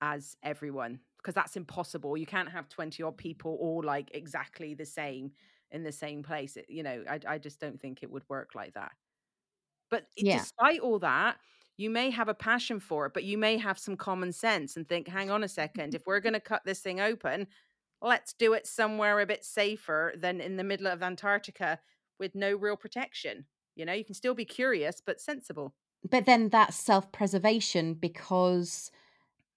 as 0.02 0.38
everyone 0.44 1.00
because 1.18 1.34
that's 1.34 1.56
impossible. 1.58 2.16
You 2.18 2.26
can't 2.26 2.50
have 2.50 2.70
20 2.70 3.02
odd 3.04 3.18
people 3.18 3.58
all 3.60 3.82
like 3.84 4.12
exactly 4.14 4.74
the 4.74 4.86
same 4.86 5.32
in 5.72 5.84
the 5.84 5.92
same 5.92 6.24
place. 6.24 6.56
It, 6.58 6.66
you 6.70 6.84
know, 6.84 7.04
I, 7.10 7.20
I 7.28 7.38
just 7.38 7.60
don't 7.60 7.80
think 7.80 8.04
it 8.04 8.12
would 8.12 8.28
work 8.30 8.56
like 8.56 8.74
that. 8.76 8.92
But 9.90 10.08
Yeah. 10.20 10.48
despite 10.58 10.80
all 10.82 11.00
that, 11.00 11.40
you 11.78 11.90
may 11.90 12.10
have 12.10 12.28
a 12.28 12.34
passion 12.34 12.80
for 12.80 13.06
it, 13.06 13.14
but 13.14 13.24
you 13.24 13.38
may 13.38 13.58
have 13.58 13.78
some 13.80 13.98
common 13.98 14.32
sense 14.34 14.76
and 14.76 14.88
think, 14.88 15.08
hang 15.08 15.30
on 15.30 15.44
a 15.44 15.48
second, 15.48 15.94
if 15.96 16.08
we're 16.08 16.20
going 16.22 16.34
to 16.34 16.40
cut 16.40 16.64
this 16.66 16.82
thing 16.82 17.00
open, 17.00 17.48
let's 18.02 18.34
do 18.34 18.54
it 18.54 18.68
somewhere 18.68 19.20
a 19.20 19.26
bit 19.26 19.44
safer 19.46 20.14
than 20.18 20.42
in 20.42 20.58
the 20.58 20.64
middle 20.64 20.88
of 20.88 21.04
Antarctica 21.04 21.80
with 22.20 22.36
no 22.36 22.56
real 22.56 22.78
protection. 22.78 23.46
You 23.76 23.86
know, 23.86 23.94
you 23.94 24.06
can 24.06 24.16
still 24.16 24.34
be 24.34 24.46
curious, 24.46 25.02
but 25.06 25.22
sensible. 25.22 25.76
But 26.10 26.26
then 26.26 26.50
that's 26.50 26.76
self 26.76 27.12
preservation 27.12 27.94
because 27.96 28.92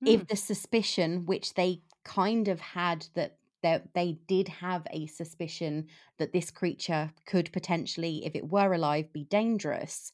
Hmm. 0.01 0.23
if 0.23 0.27
the 0.29 0.37
suspicion, 0.37 1.27
which 1.27 1.55
they 1.55 1.83
kind 2.05 2.49
of 2.49 2.61
had 2.61 3.09
that 3.15 3.39
that 3.63 3.95
they 3.95 4.15
did 4.29 4.49
have 4.49 4.87
a 4.91 5.07
suspicion 5.07 5.89
that 6.19 6.33
this 6.33 6.51
creature 6.51 7.13
could 7.27 7.53
potentially, 7.53 8.25
if 8.27 8.35
it 8.37 8.49
were 8.51 8.73
alive, 8.75 9.13
be 9.13 9.25
dangerous, 9.25 10.13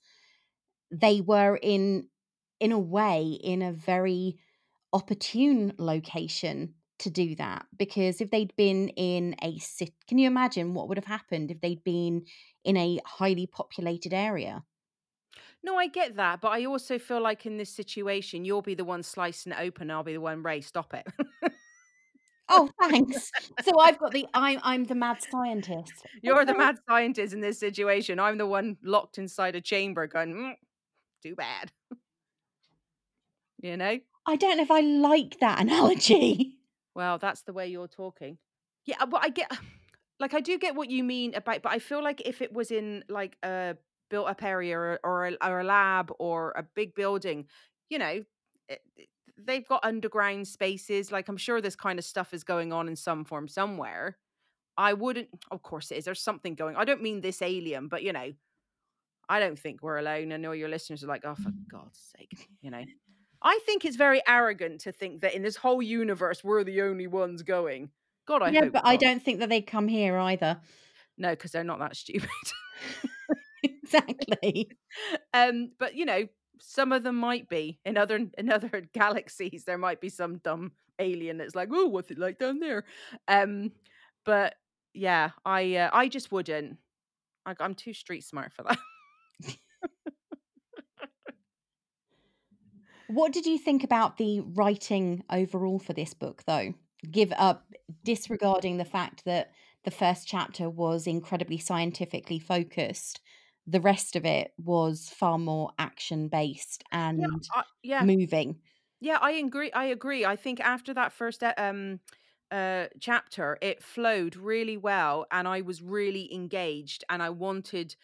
they 0.90 1.20
were 1.20 1.58
in 1.62 2.08
in 2.60 2.72
a 2.72 2.78
way 2.78 3.38
in 3.42 3.62
a 3.62 3.72
very 3.72 4.38
opportune 4.92 5.72
location 5.78 6.74
to 6.98 7.10
do 7.10 7.34
that 7.34 7.66
because 7.78 8.20
if 8.22 8.30
they'd 8.30 8.56
been 8.56 8.88
in 8.90 9.34
a 9.42 9.58
city 9.58 9.92
can 10.08 10.16
you 10.16 10.26
imagine 10.26 10.72
what 10.72 10.88
would 10.88 10.96
have 10.96 11.04
happened 11.04 11.50
if 11.50 11.60
they'd 11.60 11.84
been 11.84 12.24
in 12.64 12.76
a 12.76 12.98
highly 13.04 13.46
populated 13.46 14.14
area 14.14 14.64
No, 15.62 15.76
I 15.76 15.88
get 15.88 16.16
that, 16.16 16.40
but 16.40 16.48
I 16.52 16.64
also 16.64 16.98
feel 16.98 17.20
like 17.20 17.44
in 17.44 17.56
this 17.56 17.70
situation, 17.70 18.44
you'll 18.44 18.62
be 18.62 18.74
the 18.74 18.84
one 18.84 19.02
slicing 19.02 19.52
it 19.52 19.58
open. 19.60 19.90
I'll 19.90 20.04
be 20.04 20.12
the 20.12 20.20
one, 20.20 20.42
Ray, 20.42 20.60
stop 20.60 20.94
it. 20.94 21.06
oh 22.48 22.68
thanks 22.80 23.30
so 23.64 23.78
i've 23.80 23.98
got 23.98 24.12
the 24.12 24.26
i'm 24.34 24.60
i'm 24.62 24.84
the 24.84 24.94
mad 24.94 25.18
scientist 25.30 25.92
You're 26.22 26.44
the 26.44 26.56
mad 26.56 26.76
scientist 26.88 27.34
in 27.34 27.40
this 27.40 27.58
situation. 27.58 28.18
I'm 28.20 28.38
the 28.38 28.46
one 28.46 28.76
locked 28.82 29.18
inside 29.18 29.56
a 29.56 29.60
chamber 29.60 30.06
going, 30.06 30.32
mm, 30.34 30.52
too 31.26 31.34
bad. 31.36 31.72
you 33.62 33.76
know? 33.76 33.98
i 34.26 34.36
don't 34.36 34.56
know 34.56 34.62
if 34.62 34.70
i 34.70 34.80
like 34.80 35.38
that 35.40 35.60
analogy 35.60 36.52
Well, 36.94 37.18
that's 37.18 37.42
the 37.42 37.52
way 37.52 37.66
you're 37.66 37.88
talking. 37.88 38.38
Yeah, 38.86 39.04
but 39.04 39.22
I 39.22 39.28
get, 39.28 39.52
like, 40.18 40.32
I 40.32 40.40
do 40.40 40.56
get 40.58 40.74
what 40.74 40.88
you 40.88 41.04
mean 41.04 41.34
about, 41.34 41.60
but 41.60 41.70
I 41.72 41.78
feel 41.78 42.02
like 42.02 42.22
if 42.24 42.40
it 42.40 42.54
was 42.54 42.70
in 42.70 43.04
like 43.10 43.36
a 43.42 43.76
built 44.08 44.28
up 44.28 44.42
area 44.42 44.78
or, 44.78 44.98
or, 45.04 45.26
a, 45.26 45.36
or 45.46 45.60
a 45.60 45.64
lab 45.64 46.10
or 46.18 46.54
a 46.56 46.62
big 46.62 46.94
building, 46.94 47.48
you 47.90 47.98
know, 47.98 48.24
it, 48.70 48.80
it- 48.96 49.08
they've 49.36 49.68
got 49.68 49.84
underground 49.84 50.48
spaces. 50.48 51.12
Like, 51.12 51.28
I'm 51.28 51.36
sure 51.36 51.60
this 51.60 51.76
kind 51.76 51.98
of 51.98 52.04
stuff 52.06 52.32
is 52.32 52.44
going 52.44 52.72
on 52.72 52.88
in 52.88 52.96
some 52.96 53.26
form 53.26 53.46
somewhere. 53.46 54.16
I 54.78 54.94
wouldn't, 54.94 55.28
of 55.50 55.62
course, 55.62 55.90
it 55.90 55.98
is. 55.98 56.06
There's 56.06 56.22
something 56.22 56.54
going. 56.54 56.76
I 56.76 56.86
don't 56.86 57.02
mean 57.02 57.20
this 57.20 57.42
alien, 57.42 57.88
but 57.88 58.02
you 58.02 58.14
know, 58.14 58.32
I 59.28 59.40
don't 59.40 59.58
think 59.58 59.82
we're 59.82 59.98
alone. 59.98 60.32
And 60.32 60.46
all 60.46 60.54
your 60.54 60.68
listeners 60.68 61.02
are 61.02 61.08
like, 61.08 61.24
oh, 61.24 61.34
for 61.34 61.52
God's 61.70 61.98
sake, 62.16 62.48
you 62.60 62.70
know. 62.70 62.84
I 63.42 63.58
think 63.66 63.84
it's 63.84 63.96
very 63.96 64.22
arrogant 64.26 64.80
to 64.82 64.92
think 64.92 65.20
that 65.20 65.34
in 65.34 65.42
this 65.42 65.56
whole 65.56 65.82
universe 65.82 66.42
we're 66.42 66.64
the 66.64 66.82
only 66.82 67.06
ones 67.06 67.42
going. 67.42 67.90
God, 68.26 68.42
I 68.42 68.50
yeah 68.50 68.62
hope 68.62 68.72
but 68.72 68.84
i 68.84 68.96
don't 68.96 69.22
think 69.22 69.38
that 69.38 69.48
they 69.48 69.60
come 69.60 69.86
here 69.86 70.18
either 70.18 70.58
No, 71.16 71.30
because 71.30 71.52
they're 71.52 71.62
not 71.62 71.78
that 71.78 71.94
stupid. 71.94 72.28
exactly 73.62 74.68
um, 75.34 75.72
but 75.78 75.94
you 75.94 76.04
know, 76.04 76.26
some 76.60 76.92
of 76.92 77.02
them 77.02 77.16
might 77.16 77.48
be 77.48 77.78
in 77.84 77.96
other 77.96 78.26
in 78.38 78.50
other 78.50 78.82
galaxies. 78.94 79.64
There 79.64 79.78
might 79.78 80.00
be 80.00 80.08
some 80.08 80.38
dumb 80.38 80.72
alien 80.98 81.38
that's 81.38 81.54
like, 81.54 81.68
oh, 81.72 81.86
what's 81.86 82.10
it 82.10 82.18
like 82.18 82.38
down 82.38 82.60
there? 82.60 82.84
Um, 83.28 83.72
but 84.24 84.54
yeah, 84.94 85.30
I 85.44 85.76
uh, 85.76 85.90
I 85.92 86.08
just 86.08 86.32
wouldn't. 86.32 86.78
I, 87.44 87.54
I'm 87.60 87.74
too 87.74 87.92
street 87.92 88.24
smart 88.24 88.52
for 88.52 88.62
that. 88.64 88.78
What 93.06 93.32
did 93.32 93.46
you 93.46 93.58
think 93.58 93.84
about 93.84 94.16
the 94.16 94.40
writing 94.40 95.24
overall 95.30 95.78
for 95.78 95.92
this 95.92 96.14
book, 96.14 96.42
though? 96.44 96.74
Give 97.10 97.32
up, 97.36 97.72
disregarding 98.04 98.78
the 98.78 98.84
fact 98.84 99.24
that 99.24 99.52
the 99.84 99.90
first 99.90 100.26
chapter 100.26 100.68
was 100.68 101.06
incredibly 101.06 101.58
scientifically 101.58 102.38
focused. 102.40 103.20
The 103.66 103.80
rest 103.80 104.16
of 104.16 104.24
it 104.24 104.54
was 104.58 105.08
far 105.08 105.38
more 105.38 105.70
action 105.78 106.28
based 106.28 106.82
and 106.90 107.22
Yeah, 107.22 107.26
I, 107.54 107.64
yeah, 107.82 108.06
moving. 108.06 108.60
Yeah, 109.00 109.18
I 109.20 109.32
agree. 109.32 109.72
I 109.72 109.86
agree. 109.86 110.24
I 110.24 110.36
think 110.36 110.60
after 110.60 110.94
that 110.94 111.12
first 111.12 111.42
uh, 111.42 111.54
um 111.58 112.00
uh 112.50 112.88
chapter, 113.00 113.58
it 113.62 113.82
flowed 113.82 114.36
really 114.36 114.76
well 114.76 115.26
and 115.32 115.48
I 115.48 115.60
was 115.62 115.82
really 115.82 116.32
engaged 116.34 117.04
and 117.10 117.22
I 117.22 117.30
wanted 117.30 117.96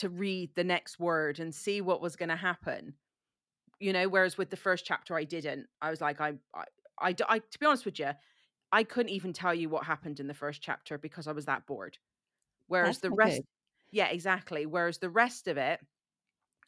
to 0.00 0.08
read 0.08 0.54
the 0.54 0.64
next 0.64 0.98
word 0.98 1.38
and 1.38 1.54
see 1.54 1.80
what 1.80 2.00
was 2.00 2.16
going 2.16 2.28
to 2.28 2.36
happen. 2.36 2.94
You 3.78 3.92
know, 3.92 4.08
whereas 4.08 4.36
with 4.36 4.50
the 4.50 4.56
first 4.56 4.84
chapter 4.84 5.16
I 5.16 5.24
didn't. 5.24 5.66
I 5.80 5.90
was 5.90 6.00
like 6.00 6.20
I, 6.20 6.34
I, 6.54 6.64
I. 7.00 7.12
to 7.12 7.58
be 7.58 7.66
honest 7.66 7.84
with 7.84 7.98
you, 7.98 8.10
I 8.72 8.84
couldn't 8.84 9.12
even 9.12 9.32
tell 9.32 9.54
you 9.54 9.68
what 9.68 9.84
happened 9.84 10.20
in 10.20 10.26
the 10.26 10.34
first 10.34 10.60
chapter 10.62 10.98
because 10.98 11.26
I 11.26 11.32
was 11.32 11.46
that 11.46 11.66
bored. 11.66 11.98
Whereas 12.68 12.98
That's 12.98 13.00
the 13.00 13.10
rest 13.10 13.36
good. 13.36 13.46
yeah, 13.92 14.08
exactly. 14.08 14.66
Whereas 14.66 14.98
the 14.98 15.10
rest 15.10 15.48
of 15.48 15.56
it 15.56 15.80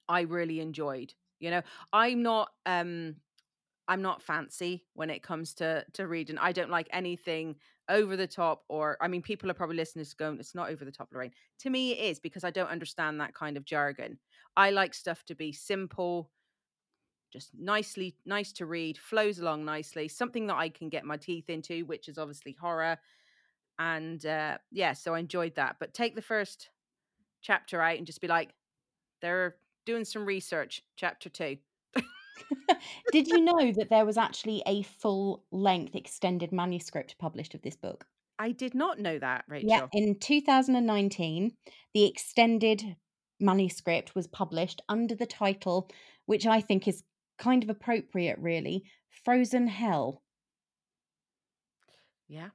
I 0.09 0.23
really 0.23 0.61
enjoyed. 0.61 1.15
You 1.39 1.51
know, 1.51 1.63
I'm 1.93 2.23
not 2.23 2.51
um 2.67 3.17
I'm 3.93 4.01
not 4.01 4.23
fancy 4.23 4.87
when 4.95 5.11
it 5.11 5.23
comes 5.23 5.53
to 5.57 5.85
to 5.93 6.09
reading. 6.09 6.39
I 6.39 6.53
don't 6.53 6.71
like 6.71 6.89
anything 6.93 7.57
over 7.91 8.17
the 8.17 8.27
top 8.27 8.65
or 8.69 8.97
I 9.03 9.09
mean 9.09 9.21
people 9.21 9.51
are 9.51 9.55
probably 9.55 9.77
listening 9.77 10.07
to 10.07 10.17
going 10.17 10.41
it's 10.41 10.55
not 10.55 10.71
over 10.71 10.87
the 10.87 10.91
top 10.91 11.11
Lorraine. 11.13 11.33
To 11.59 11.69
me 11.69 11.93
it 11.93 12.11
is 12.11 12.19
because 12.19 12.43
I 12.43 12.51
don't 12.51 12.71
understand 12.71 13.21
that 13.21 13.35
kind 13.35 13.59
of 13.59 13.67
jargon. 13.67 14.19
I 14.57 14.71
like 14.71 14.95
stuff 14.95 15.25
to 15.27 15.35
be 15.35 15.53
simple, 15.53 16.31
just 17.31 17.51
nicely 17.55 18.17
nice 18.25 18.51
to 18.53 18.65
read, 18.65 18.97
flows 18.97 19.39
along 19.41 19.67
nicely, 19.67 20.09
something 20.09 20.47
that 20.47 20.57
I 20.57 20.71
can 20.71 20.89
get 20.89 21.05
my 21.05 21.19
teeth 21.19 21.51
into, 21.51 21.85
which 21.85 22.09
is 22.09 22.17
obviously 22.17 22.57
horror. 22.59 22.97
And 23.79 24.25
uh 24.25 24.57
yeah, 24.71 24.95
so 24.95 25.15
I 25.15 25.19
enjoyed 25.19 25.57
that. 25.57 25.77
But 25.79 25.93
take 25.93 26.15
the 26.15 26.23
first 26.23 26.71
chapter 27.43 27.83
out 27.83 27.99
and 27.99 28.07
just 28.07 28.23
be 28.23 28.29
like 28.29 28.55
they're 29.21 29.57
doing 29.85 30.07
some 30.07 30.25
research, 30.25 30.81
chapter 30.97 31.29
2. 31.29 31.59
Did 33.13 33.29
you 33.29 33.41
know 33.41 33.73
that 33.73 33.91
there 33.91 34.07
was 34.07 34.17
actually 34.17 34.63
a 34.67 34.83
full 34.83 35.45
length 35.51 35.95
extended 35.95 36.53
manuscript 36.53 37.17
published 37.19 37.55
of 37.55 37.63
this 37.63 37.77
book? 37.77 38.07
I 38.39 38.53
did 38.53 38.75
not 38.75 38.99
know 38.99 39.19
that, 39.19 39.45
Rachel. 39.47 39.69
Yeah, 39.69 39.87
in 39.93 40.19
2019, 40.19 41.53
the 41.95 42.05
extended 42.05 42.97
manuscript 43.39 44.15
was 44.15 44.27
published 44.27 44.83
under 44.89 45.15
the 45.15 45.27
title, 45.27 45.89
which 46.27 46.47
I 46.47 46.61
think 46.61 46.89
is 46.89 47.05
kind 47.39 47.63
of 47.63 47.71
appropriate, 47.71 48.39
really 48.39 48.85
Frozen 49.25 49.69
Hell. 49.69 50.23
Yeah. 52.29 52.49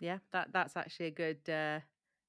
Yeah, 0.00 0.18
that 0.32 0.48
that's 0.52 0.76
actually 0.76 1.06
a 1.06 1.10
good 1.10 1.48
uh 1.48 1.80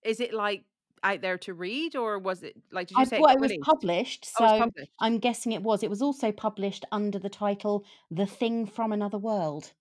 is 0.03 0.19
it 0.19 0.33
like 0.33 0.65
out 1.03 1.21
there 1.21 1.37
to 1.39 1.53
read 1.53 1.95
or 1.95 2.19
was 2.19 2.43
it 2.43 2.55
like 2.71 2.87
did 2.87 2.99
you 2.99 3.01
I 3.01 3.05
say 3.05 3.17
it 3.19 3.27
it 3.29 3.39
was 3.39 3.51
released? 3.51 3.61
published, 3.61 4.25
Oh, 4.35 4.47
so 4.47 4.57
published. 4.57 4.91
I'm 4.99 5.19
guessing 5.19 5.51
it 5.51 5.63
was. 5.63 5.83
It 5.83 5.89
was 5.89 6.01
also 6.01 6.31
published 6.31 6.85
under 6.91 7.19
the 7.19 7.29
title 7.29 7.85
The 8.09 8.25
Thing 8.25 8.65
from 8.65 8.91
Another 8.91 9.17
World. 9.19 9.73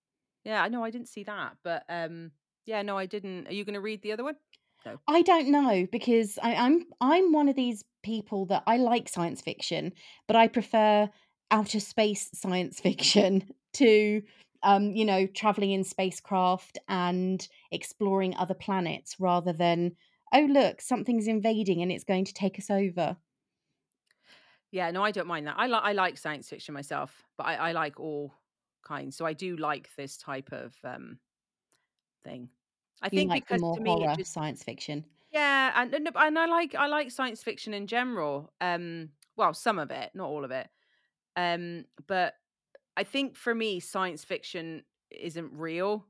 Yeah, 0.45 0.63
I 0.63 0.69
know 0.69 0.85
I 0.85 0.91
didn't 0.91 1.09
see 1.09 1.25
that, 1.25 1.57
but 1.63 1.85
um 1.89 2.33
yeah, 2.65 2.83
no, 2.83 2.97
I 2.97 3.07
didn't. 3.07 3.49
Are 3.49 3.53
you 3.53 3.65
going 3.65 3.75
to 3.75 3.81
read 3.81 4.03
the 4.03 4.13
other 4.13 4.23
one? 4.23 4.37
No. 4.87 5.01
I 5.09 5.23
don't 5.23 5.49
know 5.49 5.87
because 5.91 6.39
I, 6.43 6.55
I'm 6.55 6.87
I'm 7.01 7.33
one 7.33 7.49
of 7.49 7.57
these 7.57 7.85
people 8.03 8.47
that 8.47 8.63
I 8.67 8.77
like 8.77 9.09
science 9.09 9.41
fiction, 9.41 9.93
but 10.27 10.37
I 10.37 10.49
prefer 10.49 11.11
outer 11.51 11.81
space 11.81 12.31
science 12.35 12.81
fiction 12.87 13.53
to 13.75 14.23
um, 14.65 14.93
you 14.93 15.05
know, 15.05 15.27
traveling 15.27 15.73
in 15.73 15.83
spacecraft 15.83 16.79
and 16.89 17.49
exploring 17.73 18.37
other 18.37 18.55
planets 18.55 19.17
rather 19.19 19.53
than 19.53 19.97
oh 20.33 20.47
look, 20.49 20.81
something's 20.81 21.27
invading 21.29 21.83
and 21.83 21.93
it's 21.93 22.05
going 22.05 22.25
to 22.27 22.33
take 22.35 22.59
us 22.59 22.71
over. 22.71 23.17
Yeah, 24.71 24.91
no, 24.91 25.05
I 25.05 25.11
don't 25.11 25.27
mind 25.27 25.47
that. 25.47 25.57
I 25.59 25.67
like 25.67 25.83
I 25.83 25.93
like 25.93 26.19
science 26.19 26.49
fiction 26.49 26.73
myself, 26.75 27.29
but 27.37 27.45
I 27.45 27.55
I 27.57 27.73
like 27.73 28.01
all 28.01 28.35
kinds. 28.83 29.17
So 29.17 29.27
I 29.27 29.33
do 29.35 29.57
like 29.57 29.95
this 29.97 30.17
type 30.17 30.53
of 30.53 30.77
um 30.85 31.21
thing. 32.25 32.51
I 33.03 33.09
You 33.11 33.23
think 33.23 33.29
like 33.29 33.45
because 33.47 33.61
more 33.61 33.77
to 33.77 33.81
me 33.81 34.07
horror 34.07 34.17
just 34.17 34.33
science 34.33 34.65
fiction. 34.65 35.05
yeah, 35.31 35.73
and 35.81 35.95
and, 35.95 36.09
and 36.15 36.39
I 36.39 36.47
like 36.47 36.75
I 36.75 36.87
like 36.87 37.11
science 37.11 37.43
fiction 37.43 37.73
in 37.75 37.87
general. 37.87 38.53
Um 38.61 39.11
well, 39.37 39.55
some 39.55 39.79
of 39.79 39.91
it, 39.91 40.11
not 40.15 40.29
all 40.29 40.45
of 40.45 40.51
it. 40.51 40.69
Um 41.37 41.87
but 42.07 42.35
I 42.97 43.05
think 43.05 43.37
for 43.37 43.55
me, 43.55 43.81
science 43.81 44.25
fiction 44.25 44.85
isn't 45.11 45.53
real. 45.55 46.07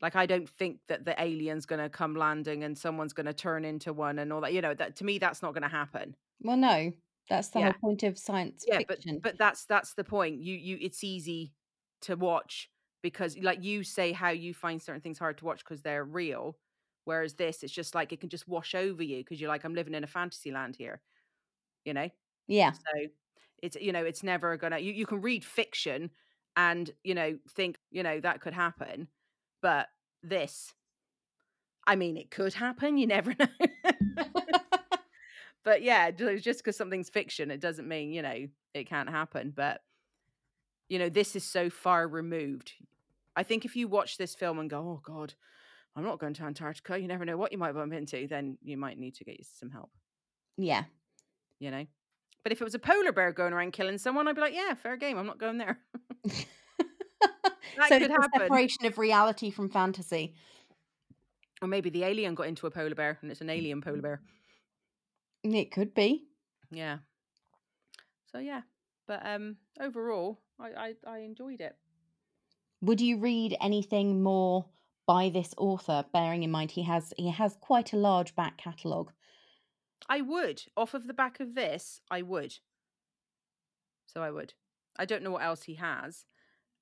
Like 0.00 0.16
I 0.16 0.26
don't 0.26 0.48
think 0.48 0.80
that 0.88 1.04
the 1.04 1.20
alien's 1.20 1.66
going 1.66 1.80
to 1.82 1.88
come 1.90 2.14
landing 2.14 2.64
and 2.64 2.78
someone's 2.78 3.12
going 3.12 3.26
to 3.26 3.34
turn 3.34 3.64
into 3.64 3.92
one 3.92 4.18
and 4.18 4.32
all 4.32 4.40
that. 4.42 4.52
You 4.52 4.62
know, 4.62 4.74
that 4.74 4.96
to 4.96 5.04
me, 5.04 5.18
that's 5.18 5.42
not 5.42 5.54
going 5.54 5.62
to 5.62 5.68
happen. 5.68 6.16
Well, 6.40 6.56
no, 6.56 6.94
that's 7.28 7.50
the 7.50 7.60
Yeah, 7.60 7.60
whole 7.60 7.74
point 7.74 8.02
of 8.02 8.18
science 8.18 8.66
yeah, 8.66 8.80
but 8.88 9.00
but 9.22 9.38
that's 9.38 9.66
that's 9.66 9.94
the 9.94 10.04
point. 10.04 10.42
You 10.42 10.56
you, 10.56 10.78
it's 10.80 11.04
easy 11.04 11.54
to 12.02 12.16
watch 12.16 12.70
because 13.02 13.38
like 13.38 13.62
you 13.64 13.84
say 13.84 14.12
how 14.12 14.30
you 14.30 14.54
find 14.54 14.82
certain 14.82 15.00
things 15.02 15.18
hard 15.18 15.38
to 15.38 15.44
watch 15.44 15.60
because 15.64 15.82
they're 15.82 16.04
real 16.04 16.58
whereas 17.04 17.34
this 17.36 17.62
it's 17.64 17.72
just 17.72 17.94
like 17.94 18.12
it 18.12 18.20
can 18.20 18.28
just 18.28 18.48
wash 18.48 18.74
over 18.74 19.02
you 19.02 19.18
because 19.18 19.40
you're 19.40 19.48
like 19.48 19.64
i'm 19.64 19.74
living 19.74 19.94
in 19.94 20.04
a 20.04 20.06
fantasy 20.08 20.50
land 20.52 20.76
here 20.76 21.02
you 21.84 21.94
know 21.94 22.08
Yeah. 22.48 22.74
so 22.74 23.08
it's 23.62 23.76
you 23.76 23.92
know 23.92 24.04
it's 24.04 24.22
never 24.22 24.56
gonna 24.56 24.78
you, 24.78 24.92
you 24.92 25.06
can 25.06 25.20
read 25.20 25.44
fiction 25.44 26.10
and 26.56 26.90
you 27.04 27.14
know 27.14 27.38
think 27.50 27.78
you 27.90 28.02
know 28.02 28.20
that 28.20 28.40
could 28.40 28.54
happen 28.54 29.08
but 29.62 29.88
this 30.22 30.74
i 31.86 31.94
mean 31.96 32.16
it 32.16 32.30
could 32.30 32.54
happen 32.54 32.96
you 32.96 33.06
never 33.06 33.34
know. 33.38 33.46
But 35.64 35.82
yeah 35.82 36.10
just 36.10 36.60
because 36.60 36.76
something's 36.76 37.10
fiction 37.10 37.50
it 37.50 37.60
doesn't 37.60 37.86
mean 37.86 38.12
you 38.12 38.22
know 38.22 38.46
it 38.74 38.88
can't 38.88 39.08
happen 39.10 39.52
but 39.54 39.82
you 40.88 40.98
know 40.98 41.08
this 41.10 41.36
is 41.36 41.44
so 41.44 41.68
far 41.68 42.08
removed. 42.08 42.72
I 43.36 43.42
think 43.42 43.64
if 43.64 43.76
you 43.76 43.86
watch 43.88 44.16
this 44.16 44.34
film 44.34 44.58
and 44.58 44.70
go 44.70 44.78
oh 44.78 45.00
god 45.02 45.34
i'm 45.94 46.04
not 46.04 46.18
going 46.18 46.34
to 46.34 46.44
antarctica 46.44 46.98
you 46.98 47.06
never 47.06 47.24
know 47.24 47.36
what 47.36 47.52
you 47.52 47.58
might 47.58 47.72
bump 47.72 47.92
into 47.92 48.26
then 48.28 48.56
you 48.62 48.76
might 48.78 48.98
need 48.98 49.14
to 49.16 49.24
get 49.24 49.44
some 49.44 49.70
help. 49.70 49.90
Yeah. 50.56 50.84
you 51.58 51.70
know? 51.70 51.86
But 52.42 52.52
if 52.52 52.60
it 52.60 52.64
was 52.64 52.74
a 52.74 52.78
polar 52.78 53.12
bear 53.12 53.32
going 53.32 53.52
around 53.52 53.72
killing 53.72 53.98
someone 53.98 54.26
i'd 54.26 54.34
be 54.34 54.40
like 54.40 54.54
yeah 54.54 54.72
fair 54.74 54.96
game 54.96 55.18
i'm 55.18 55.26
not 55.26 55.38
going 55.38 55.58
there 55.58 55.78
That 57.78 57.88
so 57.88 57.98
could 57.98 58.10
happen. 58.10 58.40
separation 58.40 58.86
of 58.86 58.98
reality 58.98 59.50
from 59.50 59.68
fantasy. 59.70 60.34
or 61.62 61.68
maybe 61.68 61.90
the 61.90 62.04
alien 62.04 62.34
got 62.34 62.46
into 62.48 62.66
a 62.66 62.70
polar 62.70 62.94
bear 62.94 63.18
and 63.22 63.30
it's 63.30 63.40
an 63.40 63.50
alien 63.50 63.80
polar 63.80 64.00
bear 64.02 64.20
It 65.44 65.70
could 65.72 65.94
be. 65.94 66.26
yeah 66.70 66.98
so 68.32 68.38
yeah 68.38 68.62
but 69.06 69.24
um 69.26 69.56
overall 69.80 70.38
i 70.60 70.68
i, 70.68 70.94
I 71.06 71.18
enjoyed 71.20 71.60
it 71.60 71.76
Would 72.82 73.00
you 73.00 73.18
read 73.18 73.56
anything 73.60 74.22
more 74.22 74.66
by 75.06 75.30
this 75.30 75.54
author? 75.56 76.04
Bearing 76.12 76.42
in 76.42 76.50
mind 76.50 76.70
he 76.72 76.82
has 76.82 77.12
he 77.16 77.30
has 77.30 77.56
quite 77.60 77.92
a 77.94 77.96
large 77.96 78.34
back 78.36 78.58
catalogue. 78.58 79.10
I 80.08 80.20
would. 80.20 80.62
Off 80.76 80.94
of 80.94 81.06
the 81.06 81.14
back 81.14 81.40
of 81.40 81.54
this, 81.54 82.00
I 82.10 82.20
would. 82.22 82.54
So 84.06 84.22
I 84.22 84.30
would. 84.30 84.52
I 84.98 85.04
don't 85.06 85.22
know 85.22 85.30
what 85.32 85.42
else 85.42 85.62
he 85.64 85.74
has. 85.76 86.24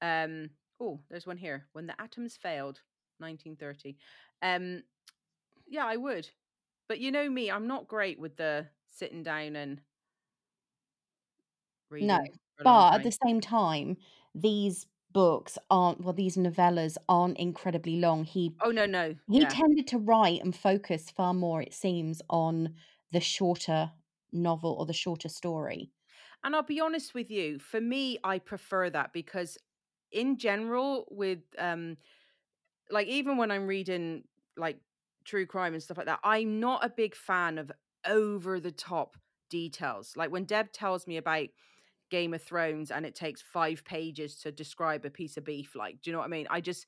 Um 0.03 0.51
oh, 0.81 1.03
there's 1.09 1.27
one 1.27 1.37
here. 1.39 1.69
When 1.73 1.87
the 1.87 2.01
atoms 2.01 2.37
failed, 2.37 2.83
1930. 3.19 3.97
Um 4.43 4.85
yeah, 5.67 5.87
I 5.87 5.97
would. 5.97 6.31
But 6.89 7.01
you 7.01 7.13
know 7.13 7.31
me, 7.31 7.51
I'm 7.51 7.67
not 7.69 7.89
great 7.89 8.19
with 8.21 8.37
the 8.37 8.71
sitting 8.89 9.23
down 9.25 9.57
and 9.57 9.83
reading. 11.91 12.21
No, 12.63 12.63
But 12.63 12.95
at 12.95 13.03
the 13.03 13.13
same 13.13 13.41
time, 13.41 13.97
these 14.35 14.87
books 15.13 15.59
aren't 15.71 16.01
well, 16.01 16.13
these 16.15 16.37
novellas 16.37 16.97
aren't 17.09 17.39
incredibly 17.39 17.97
long. 18.01 18.25
He 18.25 18.57
Oh 18.61 18.71
no, 18.71 18.87
no. 18.87 19.17
he 19.31 19.47
Yeah. 19.47 19.47
tended 19.47 19.87
to 19.89 19.99
write 19.99 20.43
and 20.43 20.57
focus 20.57 21.11
far 21.11 21.35
more, 21.35 21.63
it 21.63 21.75
seems, 21.75 22.23
on 22.31 22.77
the 23.13 23.21
shorter 23.21 23.93
novel 24.33 24.73
or 24.75 24.87
the 24.87 24.93
shorter 24.95 25.29
story. 25.29 25.93
And 26.45 26.55
I'll 26.55 26.63
be 26.63 26.81
honest 26.81 27.15
with 27.15 27.31
you, 27.31 27.59
for 27.59 27.81
me, 27.81 28.19
I 28.23 28.39
prefer 28.39 28.91
that 28.91 29.13
because 29.13 29.59
in 30.13 30.39
general, 30.39 31.07
with 31.11 31.41
um 31.59 31.97
like 32.91 33.09
even 33.09 33.37
when 33.37 33.51
I'm 33.51 33.67
reading 33.67 34.25
like 34.57 34.79
true 35.25 35.47
crime 35.47 35.75
and 35.75 35.83
stuff 35.83 35.97
like 35.97 36.07
that, 36.07 36.21
I'm 36.25 36.61
not 36.61 36.85
a 36.85 36.89
big 36.89 37.15
fan 37.15 37.59
of 37.59 37.73
over 38.07 38.61
the 38.61 38.71
top 38.73 39.17
details. 39.51 40.13
Like 40.17 40.31
when 40.31 40.45
Deb 40.45 40.73
tells 40.73 41.07
me 41.07 41.17
about 41.17 41.49
Game 42.11 42.35
of 42.35 42.43
Thrones 42.43 42.91
and 42.91 43.05
it 43.05 43.15
takes 43.15 43.43
five 43.43 43.85
pages 43.85 44.37
to 44.41 44.53
describe 44.53 45.05
a 45.05 45.11
piece 45.11 45.37
of 45.37 45.45
beef, 45.45 45.75
like, 45.75 46.01
do 46.03 46.11
you 46.11 46.13
know 46.13 46.21
what 46.21 46.27
I 46.27 46.29
mean? 46.31 46.47
I 46.51 46.61
just 46.61 46.87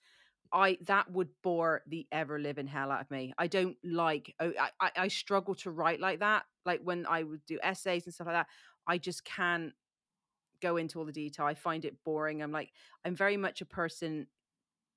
I 0.52 0.78
that 0.86 1.10
would 1.10 1.28
bore 1.42 1.82
the 1.86 2.06
ever 2.12 2.38
living 2.38 2.66
hell 2.66 2.90
out 2.90 3.02
of 3.02 3.10
me. 3.10 3.34
I 3.38 3.48
don't 3.48 3.76
like 3.84 4.34
oh, 4.40 4.52
I, 4.58 4.70
I 4.80 4.90
I 4.96 5.08
struggle 5.08 5.54
to 5.56 5.70
write 5.70 6.00
like 6.00 6.20
that. 6.20 6.44
Like 6.64 6.80
when 6.82 7.06
I 7.06 7.22
would 7.24 7.44
do 7.46 7.58
essays 7.62 8.06
and 8.06 8.14
stuff 8.14 8.28
like 8.28 8.36
that, 8.36 8.46
I 8.86 8.98
just 8.98 9.24
can't 9.24 9.72
go 10.60 10.76
into 10.76 10.98
all 10.98 11.04
the 11.04 11.12
detail. 11.12 11.46
I 11.46 11.54
find 11.54 11.84
it 11.84 11.96
boring. 12.04 12.42
I'm 12.42 12.52
like 12.52 12.72
I'm 13.04 13.14
very 13.14 13.36
much 13.36 13.60
a 13.60 13.66
person 13.66 14.26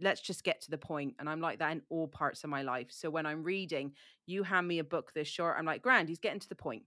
let's 0.01 0.21
just 0.21 0.43
get 0.43 0.61
to 0.61 0.71
the 0.71 0.77
point. 0.77 1.13
and 1.19 1.29
i'm 1.29 1.39
like 1.39 1.59
that 1.59 1.71
in 1.71 1.81
all 1.89 2.07
parts 2.07 2.43
of 2.43 2.49
my 2.49 2.63
life 2.63 2.87
so 2.89 3.09
when 3.09 3.25
i'm 3.27 3.43
reading 3.43 3.93
you 4.25 4.41
hand 4.43 4.67
me 4.67 4.79
a 4.79 4.83
book 4.83 5.11
this 5.13 5.27
short 5.27 5.55
i'm 5.59 5.65
like 5.65 5.81
grand 5.81 6.09
he's 6.09 6.19
getting 6.19 6.39
to 6.39 6.49
the 6.49 6.55
point 6.55 6.83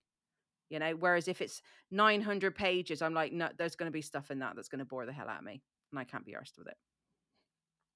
you 0.68 0.78
know 0.80 0.90
whereas 0.98 1.28
if 1.28 1.40
it's 1.40 1.62
900 1.92 2.54
pages 2.56 3.02
i'm 3.02 3.14
like 3.14 3.32
no 3.32 3.48
there's 3.56 3.76
going 3.76 3.86
to 3.86 3.92
be 3.92 4.02
stuff 4.02 4.32
in 4.32 4.40
that 4.40 4.56
that's 4.56 4.68
going 4.68 4.80
to 4.80 4.84
bore 4.84 5.06
the 5.06 5.12
hell 5.12 5.28
out 5.28 5.38
of 5.38 5.44
me 5.44 5.62
and 5.92 5.98
i 6.00 6.04
can't 6.04 6.26
be 6.26 6.32
arsed 6.32 6.58
with 6.58 6.66
it 6.66 6.76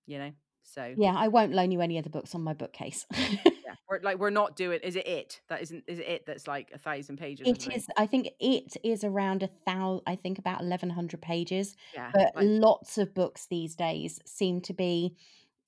you 0.06 0.18
know 0.18 0.30
so 0.62 0.94
Yeah, 0.96 1.14
I 1.16 1.28
won't 1.28 1.52
loan 1.52 1.70
you 1.70 1.80
any 1.80 1.98
of 1.98 2.04
the 2.04 2.10
books 2.10 2.34
on 2.34 2.42
my 2.42 2.52
bookcase. 2.52 3.06
yeah 3.68 3.74
we're 3.88 4.00
like 4.02 4.18
we're 4.18 4.30
not 4.30 4.56
doing 4.56 4.80
is 4.82 4.96
it 4.96 5.06
it 5.06 5.40
that 5.48 5.62
isn't 5.62 5.84
is 5.86 5.98
it 5.98 6.08
it 6.08 6.26
that's 6.26 6.46
like 6.46 6.70
a 6.72 6.78
thousand 6.78 7.18
pages 7.18 7.46
It 7.46 7.74
is. 7.74 7.86
I 7.96 8.06
think 8.06 8.28
it 8.40 8.76
is 8.82 9.04
around 9.04 9.42
a 9.42 9.48
thousand. 9.66 10.02
I 10.06 10.16
think 10.16 10.38
about 10.38 10.60
eleven 10.60 10.90
hundred 10.90 11.20
pages. 11.20 11.76
yeah 11.94 12.10
But 12.12 12.32
like 12.34 12.46
lots 12.46 12.98
of 12.98 13.14
books 13.14 13.46
these 13.46 13.74
days 13.74 14.20
seem 14.24 14.60
to 14.62 14.74
be. 14.74 15.16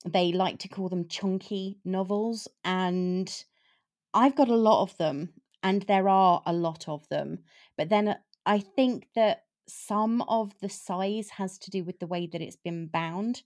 They 0.05 0.31
like 0.31 0.59
to 0.59 0.67
call 0.67 0.89
them 0.89 1.07
chunky 1.07 1.77
novels, 1.85 2.47
and 2.63 3.31
I've 4.13 4.35
got 4.35 4.49
a 4.49 4.55
lot 4.55 4.81
of 4.81 4.97
them, 4.97 5.29
and 5.61 5.83
there 5.83 6.09
are 6.09 6.41
a 6.45 6.53
lot 6.53 6.87
of 6.89 7.07
them. 7.09 7.39
But 7.77 7.89
then 7.89 8.07
uh, 8.07 8.15
I 8.45 8.59
think 8.59 9.07
that 9.15 9.43
some 9.67 10.21
of 10.23 10.53
the 10.59 10.69
size 10.69 11.29
has 11.29 11.57
to 11.59 11.71
do 11.71 11.83
with 11.83 11.99
the 11.99 12.07
way 12.07 12.27
that 12.27 12.41
it's 12.41 12.55
been 12.55 12.87
bound. 12.87 13.43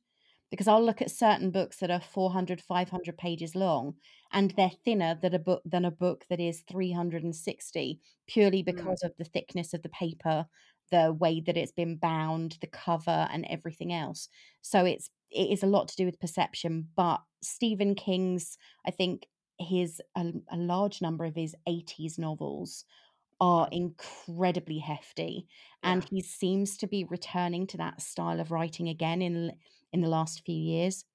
Because 0.52 0.68
I'll 0.68 0.84
look 0.84 1.02
at 1.02 1.12
certain 1.12 1.52
books 1.52 1.78
that 1.78 1.92
are 1.92 2.00
400, 2.00 2.62
500 2.62 3.18
pages 3.18 3.56
long, 3.56 3.96
and 4.32 4.52
they're 4.52 4.72
thinner 4.84 5.18
than 5.22 5.34
a 5.34 5.40
book 5.40 5.62
than 5.66 5.86
a 5.86 5.92
book 5.92 6.26
that 6.30 6.40
is 6.40 6.64
360, 6.70 8.00
purely 8.28 8.64
mm, 8.64 8.66
because 8.66 9.04
of 9.04 9.12
the 9.18 9.26
thickness 9.26 9.74
of 9.74 9.82
the 9.82 9.90
paper, 9.90 10.46
the 10.92 11.14
way 11.14 11.42
that 11.46 11.58
it's 11.58 11.72
been 11.72 11.98
bound, 11.98 12.58
the 12.62 12.68
cover, 12.68 13.28
and 13.32 13.46
everything 13.50 13.92
else. 13.92 14.30
So 14.62 14.86
it's 14.86 15.10
it 15.32 15.50
is 15.52 15.64
a 15.64 15.68
lot 15.68 15.88
to 15.90 15.96
do 15.96 16.06
with 16.06 16.20
perception. 16.20 16.90
But 16.96 17.22
Stephen 17.42 17.96
King's, 17.96 18.58
I 18.86 18.92
think 18.92 19.28
his 19.60 20.02
a, 20.16 20.32
a 20.52 20.58
large 20.58 21.02
number 21.02 21.26
of 21.26 21.36
his 21.36 21.56
80s 21.68 22.20
novels 22.20 22.86
are 23.42 23.68
incredibly 23.72 24.80
hefty 24.80 25.46
yeah 25.84 25.92
and 25.92 26.06
he 26.10 26.22
seems 26.22 26.78
to 26.78 26.88
be 26.88 27.04
returning 27.06 27.68
to 27.68 27.78
that 27.78 28.02
style 28.02 28.40
of 28.40 28.52
writing 28.52 28.88
again 28.90 29.22
in 29.22 29.52
in 29.96 30.02
the 30.02 30.10
last 30.10 30.46
few 30.46 30.56
years 30.56 31.06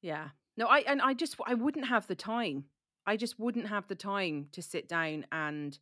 Yeah. 0.00 0.30
No, 0.56 0.66
I 0.66 0.80
and 0.80 1.00
I 1.00 1.14
just 1.14 1.36
I 1.46 1.54
wouldn't 1.54 1.86
have 1.86 2.06
the 2.06 2.14
time. 2.14 2.66
I 3.06 3.16
just 3.16 3.38
wouldn't 3.38 3.68
have 3.68 3.88
the 3.88 3.94
time 3.94 4.48
to 4.52 4.62
sit 4.62 4.88
down 4.88 5.26
and 5.32 5.78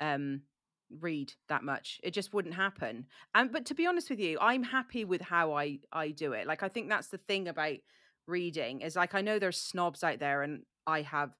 um 0.00 0.44
read 0.90 1.34
that 1.48 1.64
much. 1.64 2.00
It 2.04 2.12
just 2.12 2.34
wouldn't 2.34 2.54
happen. 2.54 3.06
And 3.34 3.52
but 3.52 3.66
to 3.66 3.74
be 3.74 3.86
honest 3.86 4.10
with 4.10 4.20
you, 4.20 4.38
I'm 4.40 4.62
happy 4.64 5.04
with 5.04 5.22
how 5.22 5.54
I 5.54 5.80
I 5.92 6.10
do 6.10 6.32
it. 6.32 6.46
Like 6.46 6.62
I 6.62 6.68
think 6.68 6.88
that's 6.88 7.08
the 7.08 7.18
thing 7.18 7.48
about 7.48 7.78
reading 8.26 8.82
is 8.82 8.96
like 8.96 9.14
I 9.14 9.22
know 9.22 9.38
there's 9.38 9.60
snobs 9.60 10.04
out 10.04 10.20
there 10.20 10.42
and 10.42 10.64
I 10.86 11.02
have 11.02 11.34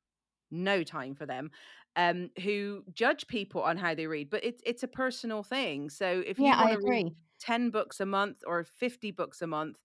no 0.51 0.85
time 0.85 1.15
for 1.17 1.27
them 1.27 1.51
um 1.97 2.31
who 2.43 2.85
judge 2.93 3.27
people 3.29 3.62
on 3.62 3.77
how 3.79 3.95
they 3.95 4.07
read, 4.09 4.31
but 4.31 4.45
it's 4.45 4.62
it's 4.67 4.83
a 4.85 4.89
personal 4.89 5.43
thing. 5.45 5.91
So 5.91 6.23
if 6.27 6.39
yeah 6.39 6.55
you 6.55 6.57
i 6.59 6.65
want 6.65 6.73
to 6.75 6.81
read 6.81 6.95
agree 6.95 7.15
10 7.40 7.70
books 7.70 8.01
a 8.01 8.07
month 8.07 8.42
or 8.46 8.64
50 8.64 9.11
books 9.11 9.42
a 9.42 9.46
month 9.46 9.79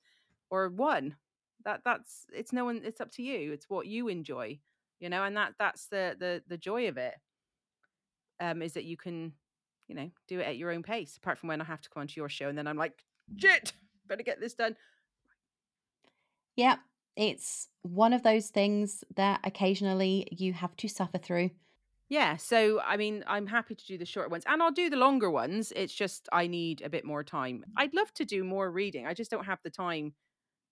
or 0.50 0.70
one. 0.70 1.16
That 1.64 1.82
that's 1.86 2.26
it's 2.34 2.52
no 2.52 2.66
one 2.66 2.82
it's 2.84 3.00
up 3.02 3.12
to 3.12 3.22
you 3.22 3.52
it's 3.52 3.70
what 3.70 3.86
you 3.86 4.08
enjoy 4.08 4.60
you 5.02 5.10
know 5.10 5.24
and 5.24 5.36
that 5.36 5.56
that's 5.60 5.88
the 5.88 6.16
the 6.18 6.42
the 6.48 6.58
joy 6.58 6.88
of 6.88 6.98
it 6.98 7.16
um 8.40 8.62
is 8.62 8.74
that 8.74 8.86
you 8.86 8.96
can 8.96 9.34
you 9.88 9.96
know 9.96 10.10
do 10.28 10.40
it 10.40 10.48
at 10.48 10.58
your 10.58 10.72
own 10.72 10.84
pace 10.84 11.18
apart 11.18 11.38
from 11.38 11.50
when 11.50 11.60
i 11.60 11.66
have 11.66 11.82
to 11.82 11.90
come 11.90 12.02
onto 12.02 12.22
your 12.22 12.30
show 12.30 12.48
and 12.48 12.58
then 12.58 12.68
i'm 12.68 12.78
like 12.78 13.04
shit 13.38 13.74
better 14.08 14.24
get 14.24 14.40
this 14.40 14.54
done. 14.54 14.76
Yeah 16.56 16.78
it's 17.18 17.68
one 17.82 18.14
of 18.14 18.24
those 18.24 18.48
things 18.48 19.04
that 19.16 19.42
occasionally 19.44 20.28
you 20.32 20.54
have 20.54 20.76
to 20.78 20.88
suffer 20.88 21.18
through 21.18 21.50
yeah 22.12 22.36
so 22.36 22.80
i 22.82 22.98
mean 22.98 23.24
i'm 23.28 23.48
happy 23.48 23.74
to 23.74 23.86
do 23.86 23.98
the 23.98 24.06
short 24.06 24.30
ones 24.30 24.44
and 24.48 24.62
i'll 24.62 24.72
do 24.72 24.90
the 24.90 24.98
longer 24.98 25.32
ones 25.32 25.72
it's 25.76 25.94
just 25.94 26.28
i 26.34 26.46
need 26.46 26.82
a 26.82 26.90
bit 26.90 27.06
more 27.06 27.24
time 27.24 27.64
i'd 27.78 27.94
love 27.94 28.14
to 28.14 28.26
do 28.26 28.44
more 28.44 28.72
reading 28.72 29.08
i 29.08 29.14
just 29.14 29.32
don't 29.32 29.46
have 29.46 29.62
the 29.64 29.70
time 29.70 30.14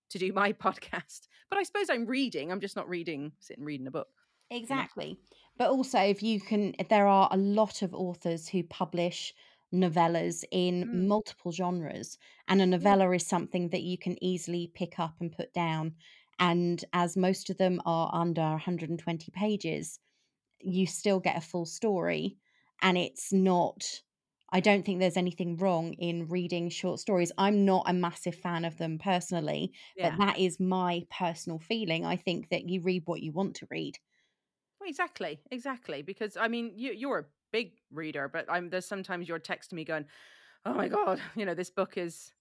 to 0.09 0.19
do 0.19 0.33
my 0.33 0.53
podcast 0.53 1.27
but 1.49 1.59
i 1.59 1.63
suppose 1.63 1.89
i'm 1.89 2.05
reading 2.05 2.51
i'm 2.51 2.61
just 2.61 2.75
not 2.77 2.89
reading 2.89 3.33
sitting 3.39 3.65
reading 3.65 3.87
a 3.87 3.91
book 3.91 4.09
Exactly. 4.51 5.19
But 5.57 5.69
also, 5.69 5.99
if 5.99 6.23
you 6.23 6.39
can, 6.39 6.73
there 6.89 7.07
are 7.07 7.29
a 7.31 7.37
lot 7.37 7.81
of 7.81 7.93
authors 7.93 8.49
who 8.49 8.63
publish 8.63 9.33
novellas 9.73 10.43
in 10.51 10.85
Mm, 10.85 11.03
multiple 11.07 11.51
genres, 11.51 12.17
and 12.47 12.61
a 12.61 12.65
yeah 12.79 12.95
novella 12.95 13.11
is 13.11 13.25
something 13.27 13.69
that 13.69 13.83
you 13.83 13.97
can 13.97 14.23
easily 14.23 14.67
pick 14.67 14.97
up 14.99 15.15
and 15.19 15.31
put 15.31 15.53
down. 15.53 15.95
And 16.39 16.83
as 16.93 17.17
most 17.17 17.49
of 17.49 17.57
them 17.57 17.81
are 17.85 18.09
under 18.13 18.41
120 18.41 19.31
pages, 19.31 19.99
you 20.61 20.87
still 20.87 21.19
get 21.19 21.37
a 21.37 21.41
full 21.41 21.65
story, 21.65 22.37
and 22.81 22.97
it's 22.97 23.31
not. 23.33 24.01
I 24.51 24.59
don't 24.61 24.83
think 24.83 24.99
there's 24.99 25.17
anything 25.17 25.57
wrong 25.57 25.93
in 25.93 26.27
reading 26.27 26.69
short 26.69 26.99
stories. 26.99 27.31
I'm 27.37 27.65
not 27.65 27.85
a 27.87 27.93
massive 27.93 28.35
fan 28.35 28.65
of 28.65 28.77
them 28.77 28.97
personally, 28.97 29.73
Yeah. 29.95 30.09
but 30.09 30.17
that 30.17 30.39
is 30.39 30.59
my 30.59 31.05
personal 31.11 31.59
feeling. 31.59 32.05
I 32.05 32.15
think 32.17 32.49
that 32.49 32.67
you 32.67 32.81
read 32.81 33.03
what 33.05 33.21
you 33.21 33.31
want 33.31 33.55
to 33.57 33.67
read. 33.69 33.99
Well, 34.79 34.89
exactly, 34.89 35.41
exactly. 35.51 36.01
Because 36.01 36.37
I 36.37 36.47
mean, 36.47 36.73
you 36.75 36.91
you're 36.93 37.19
a 37.19 37.25
big 37.51 37.79
reader, 37.91 38.27
but 38.29 38.45
I'm 38.49 38.69
there's 38.69 38.85
sometimes 38.85 39.27
you're 39.27 39.39
texting 39.39 39.73
me 39.73 39.83
going, 39.85 40.05
"Oh 40.65 40.73
my 40.73 40.87
god, 40.87 41.21
you 41.35 41.45
know 41.45 41.53
this 41.55 41.71
book 41.71 41.97
is, 41.97 42.33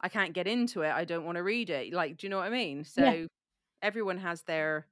I 0.00 0.08
can't 0.08 0.34
get 0.34 0.46
into 0.46 0.82
it. 0.82 0.90
I 0.90 1.04
don't 1.04 1.24
want 1.24 1.36
to 1.36 1.42
read 1.42 1.70
it." 1.70 1.92
Like, 1.92 2.18
do 2.18 2.26
you 2.26 2.30
know 2.30 2.38
what 2.38 2.46
I 2.46 2.50
mean? 2.50 2.84
Yeah. 2.96 3.16
So 3.16 3.28
everyone 3.82 4.18
has 4.18 4.44
their, 4.44 4.88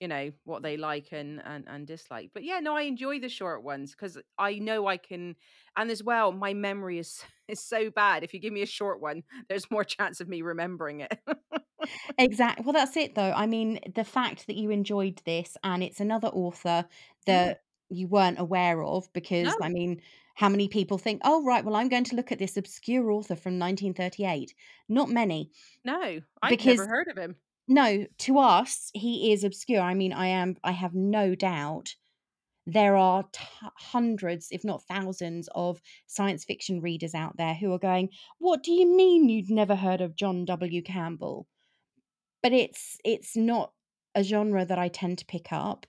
you 0.00 0.08
know, 0.08 0.32
what 0.44 0.62
they 0.62 0.76
like 0.76 1.08
and 1.12 1.42
and 1.44 1.64
and 1.68 1.86
dislike. 1.86 2.30
But 2.34 2.44
yeah, 2.44 2.60
no, 2.60 2.76
I 2.76 2.82
enjoy 2.82 3.18
the 3.20 3.28
short 3.28 3.62
ones 3.62 3.92
because 3.92 4.18
I 4.38 4.58
know 4.58 4.86
I 4.86 4.96
can, 4.98 5.36
and 5.76 5.90
as 5.90 6.02
well, 6.02 6.32
my 6.32 6.54
memory 6.54 6.98
is 6.98 7.24
is 7.48 7.60
so 7.60 7.90
bad. 7.90 8.24
If 8.24 8.34
you 8.34 8.40
give 8.40 8.52
me 8.52 8.62
a 8.62 8.66
short 8.66 9.00
one, 9.00 9.22
there's 9.48 9.70
more 9.70 9.84
chance 9.84 10.20
of 10.20 10.28
me 10.28 10.42
remembering 10.42 11.00
it. 11.00 11.18
Exactly. 12.18 12.64
Well, 12.64 12.72
that's 12.72 12.96
it 12.96 13.14
though. 13.14 13.32
I 13.32 13.46
mean, 13.46 13.80
the 13.94 14.04
fact 14.04 14.46
that 14.46 14.56
you 14.56 14.70
enjoyed 14.70 15.20
this 15.24 15.56
and 15.62 15.82
it's 15.82 16.00
another 16.00 16.28
author 16.28 16.86
Mm. 17.28 17.50
that 17.50 17.62
you 17.88 18.08
weren't 18.08 18.38
aware 18.40 18.82
of 18.82 19.12
because 19.12 19.56
No. 19.56 19.60
I 19.60 19.68
mean, 19.68 20.02
how 20.34 20.48
many 20.48 20.68
people 20.68 20.98
think, 20.98 21.20
"Oh, 21.24 21.44
right, 21.44 21.64
well, 21.64 21.76
I'm 21.76 21.88
going 21.88 22.04
to 22.04 22.16
look 22.16 22.32
at 22.32 22.38
this 22.38 22.56
obscure 22.56 23.10
author 23.10 23.36
from 23.36 23.58
1938." 23.58 24.54
Not 24.88 25.08
many. 25.08 25.50
No, 25.84 26.20
i've 26.42 26.56
Because 26.56 26.64
never 26.64 26.86
heard 26.86 27.08
of 27.08 27.16
him. 27.16 27.36
No, 27.68 28.06
to 28.18 28.38
us, 28.38 28.90
he 28.94 29.32
is 29.32 29.44
obscure. 29.44 29.80
I 29.80 29.94
mean, 29.94 30.12
I 30.12 30.26
am 30.28 30.56
I 30.64 30.72
have 30.72 30.94
no 30.94 31.34
doubt 31.34 31.94
there 32.66 32.96
are 32.96 33.24
t- 33.32 33.44
hundreds, 33.78 34.48
if 34.52 34.64
not 34.64 34.84
thousands, 34.84 35.48
of 35.54 35.82
science 36.06 36.44
fiction 36.44 36.80
readers 36.80 37.14
out 37.14 37.36
there 37.38 37.54
who 37.54 37.72
are 37.72 37.78
going, 37.80 38.10
"What 38.38 38.62
do 38.64 38.72
you 38.72 38.86
mean 38.96 39.28
you'd 39.28 39.50
never 39.50 39.76
heard 39.76 40.00
of 40.02 40.16
John 40.16 40.44
W. 40.46 40.82
Campbell?" 40.82 41.48
But 42.42 42.52
it's 42.54 42.98
it's 43.04 43.36
not 43.36 43.74
a 44.14 44.22
genre 44.24 44.64
that 44.64 44.78
I 44.78 44.88
tend 44.88 45.18
to 45.18 45.26
pick 45.26 45.52
up. 45.52 45.86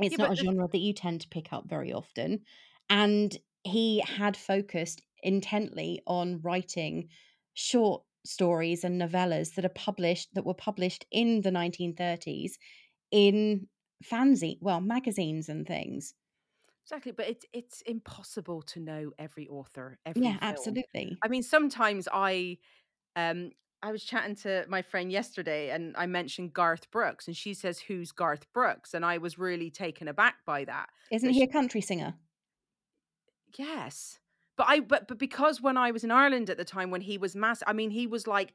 It's 0.00 0.16
Yeah, 0.16 0.18
not 0.18 0.32
a 0.32 0.36
genre 0.36 0.68
that 0.68 0.78
you 0.78 0.94
tend 0.94 1.20
to 1.22 1.28
pick 1.28 1.52
up 1.52 1.68
very 1.68 1.92
often. 1.92 2.44
And 2.90 3.36
he 3.64 4.00
had 4.00 4.36
focused 4.36 5.02
intently 5.22 6.02
on 6.06 6.40
writing 6.42 7.10
short 7.54 8.05
stories 8.26 8.84
and 8.84 9.00
novellas 9.00 9.54
that 9.54 9.64
are 9.64 9.70
published 9.70 10.34
that 10.34 10.44
were 10.46 10.54
published 10.54 11.06
in 11.10 11.42
the 11.42 11.50
1930s 11.50 12.58
in 13.10 13.68
fanzine, 14.04 14.58
well, 14.60 14.80
magazines 14.80 15.48
and 15.48 15.66
things. 15.66 16.14
Exactly, 16.84 17.12
but 17.12 17.28
it's 17.28 17.44
it's 17.52 17.80
impossible 17.82 18.62
to 18.62 18.80
know 18.80 19.12
every 19.18 19.48
author, 19.48 19.98
every 20.06 20.32
Yeah, 20.32 20.38
film. 20.48 20.78
absolutely. 20.80 21.22
I 21.22 21.28
mean, 21.28 21.42
sometimes 21.42 22.06
I 22.12 22.58
um 23.16 23.52
I 23.82 23.92
was 23.92 24.04
chatting 24.04 24.36
to 24.36 24.66
my 24.68 24.82
friend 24.82 25.12
yesterday 25.12 25.70
and 25.70 25.96
I 25.98 26.06
mentioned 26.06 26.54
Garth 26.54 26.90
Brooks 26.90 27.28
and 27.28 27.36
she 27.36 27.54
says, 27.54 27.80
"Who's 27.80 28.12
Garth 28.12 28.52
Brooks?" 28.52 28.94
And 28.94 29.04
I 29.06 29.18
was 29.18 29.38
really 29.38 29.70
taken 29.70 30.08
aback 30.08 30.44
by 30.46 30.64
that. 30.66 30.90
Isn't 31.10 31.30
That 31.30 31.34
he 31.34 31.42
she, 31.42 31.42
a 31.42 31.48
country 31.48 31.80
singer? 31.80 32.20
yes. 33.58 34.18
But 34.56 34.66
I 34.68 34.80
but 34.80 35.08
but 35.08 35.18
because 35.18 35.60
when 35.60 35.76
I 35.76 35.90
was 35.90 36.04
in 36.04 36.10
Ireland 36.10 36.50
at 36.50 36.56
the 36.56 36.64
time 36.64 36.90
when 36.90 37.02
he 37.02 37.18
was 37.18 37.36
massive, 37.36 37.68
I 37.68 37.72
mean, 37.72 37.90
he 37.90 38.06
was 38.06 38.26
like 38.26 38.54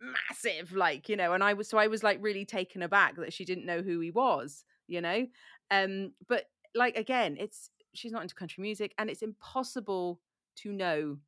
massive, 0.00 0.72
like, 0.72 1.08
you 1.08 1.16
know, 1.16 1.32
and 1.32 1.42
I 1.42 1.54
was 1.54 1.68
so 1.68 1.78
I 1.78 1.86
was 1.86 2.02
like 2.02 2.18
really 2.20 2.44
taken 2.44 2.82
aback 2.82 3.16
that 3.16 3.32
she 3.32 3.44
didn't 3.44 3.66
know 3.66 3.82
who 3.82 4.00
he 4.00 4.10
was, 4.10 4.64
you 4.86 5.00
know? 5.00 5.26
Um, 5.70 6.12
but 6.28 6.44
like 6.74 6.96
again, 6.96 7.36
it's 7.38 7.70
she's 7.94 8.12
not 8.12 8.22
into 8.22 8.34
country 8.34 8.62
music 8.62 8.94
and 8.98 9.08
it's 9.10 9.22
impossible 9.22 10.20
to 10.56 10.72
know 10.72 11.18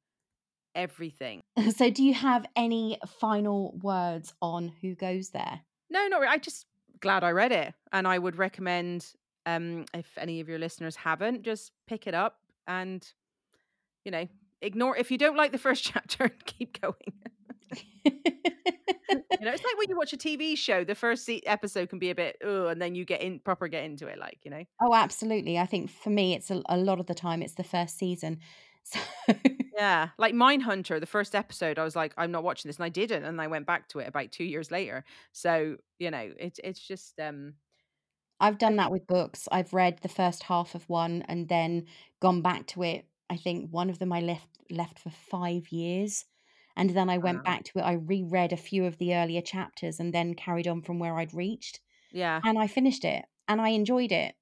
everything. 0.74 1.40
So 1.74 1.90
do 1.90 2.04
you 2.04 2.14
have 2.14 2.46
any 2.54 2.98
final 3.20 3.78
words 3.82 4.34
on 4.40 4.72
who 4.80 4.94
goes 4.94 5.30
there? 5.30 5.60
No, 5.90 6.06
not 6.06 6.20
really. 6.20 6.32
I 6.32 6.38
just 6.38 6.66
glad 7.00 7.24
I 7.24 7.30
read 7.30 7.52
it. 7.52 7.74
And 7.92 8.06
I 8.06 8.18
would 8.18 8.36
recommend 8.36 9.12
um 9.46 9.84
if 9.94 10.16
any 10.18 10.40
of 10.40 10.48
your 10.48 10.58
listeners 10.58 10.96
haven't, 10.96 11.42
just 11.42 11.72
pick 11.86 12.06
it 12.06 12.14
up 12.14 12.38
and 12.66 13.06
you 14.06 14.12
know, 14.12 14.26
ignore 14.62 14.96
if 14.96 15.10
you 15.10 15.18
don't 15.18 15.36
like 15.36 15.52
the 15.52 15.58
first 15.58 15.84
chapter, 15.92 16.24
and 16.24 16.46
keep 16.46 16.80
going. 16.80 16.94
you 18.04 18.12
know, 19.40 19.52
it's 19.52 19.64
like 19.64 19.78
when 19.78 19.88
you 19.88 19.96
watch 19.96 20.12
a 20.12 20.16
TV 20.16 20.56
show, 20.56 20.84
the 20.84 20.94
first 20.94 21.28
episode 21.44 21.90
can 21.90 21.98
be 21.98 22.10
a 22.10 22.14
bit, 22.14 22.36
oh, 22.42 22.68
and 22.68 22.80
then 22.80 22.94
you 22.94 23.04
get 23.04 23.20
in 23.20 23.40
proper 23.40 23.68
get 23.68 23.84
into 23.84 24.06
it, 24.06 24.18
like 24.18 24.38
you 24.44 24.50
know. 24.50 24.62
Oh, 24.80 24.94
absolutely. 24.94 25.58
I 25.58 25.66
think 25.66 25.90
for 25.90 26.10
me, 26.10 26.34
it's 26.34 26.50
a, 26.50 26.62
a 26.68 26.78
lot 26.78 27.00
of 27.00 27.06
the 27.06 27.14
time 27.14 27.42
it's 27.42 27.54
the 27.54 27.64
first 27.64 27.98
season. 27.98 28.38
So 28.88 29.00
Yeah, 29.76 30.10
like 30.16 30.32
Mindhunter, 30.32 31.00
the 31.00 31.06
first 31.06 31.34
episode, 31.34 31.76
I 31.76 31.82
was 31.82 31.96
like, 31.96 32.14
I'm 32.16 32.30
not 32.30 32.44
watching 32.44 32.68
this, 32.68 32.76
and 32.76 32.84
I 32.84 32.88
didn't, 32.88 33.24
and 33.24 33.40
I 33.40 33.48
went 33.48 33.66
back 33.66 33.88
to 33.88 33.98
it 33.98 34.06
about 34.06 34.30
two 34.30 34.44
years 34.44 34.70
later. 34.70 35.04
So 35.32 35.78
you 35.98 36.12
know, 36.12 36.30
it's 36.38 36.60
it's 36.62 36.78
just 36.78 37.18
um, 37.18 37.54
I've 38.38 38.58
done 38.58 38.76
that 38.76 38.92
with 38.92 39.08
books. 39.08 39.48
I've 39.50 39.72
read 39.72 39.98
the 40.02 40.08
first 40.08 40.44
half 40.44 40.76
of 40.76 40.88
one 40.88 41.24
and 41.28 41.48
then 41.48 41.86
gone 42.20 42.42
back 42.42 42.66
to 42.68 42.84
it. 42.84 43.06
I 43.28 43.36
think 43.36 43.70
one 43.70 43.90
of 43.90 43.98
them 43.98 44.12
I 44.12 44.20
left 44.20 44.48
left 44.70 44.98
for 44.98 45.10
five 45.10 45.68
years. 45.70 46.24
And 46.78 46.90
then 46.90 47.08
I 47.08 47.16
went 47.18 47.38
wow. 47.38 47.44
back 47.44 47.64
to 47.64 47.78
it. 47.78 47.82
I 47.82 47.94
reread 47.94 48.52
a 48.52 48.56
few 48.58 48.84
of 48.84 48.98
the 48.98 49.14
earlier 49.14 49.40
chapters 49.40 49.98
and 49.98 50.12
then 50.12 50.34
carried 50.34 50.68
on 50.68 50.82
from 50.82 50.98
where 50.98 51.18
I'd 51.18 51.32
reached. 51.32 51.80
yeah, 52.12 52.40
And 52.44 52.58
I 52.58 52.66
finished 52.66 53.04
it 53.04 53.24
and 53.48 53.60
I 53.60 53.70
enjoyed 53.70 54.12
it. 54.12 54.34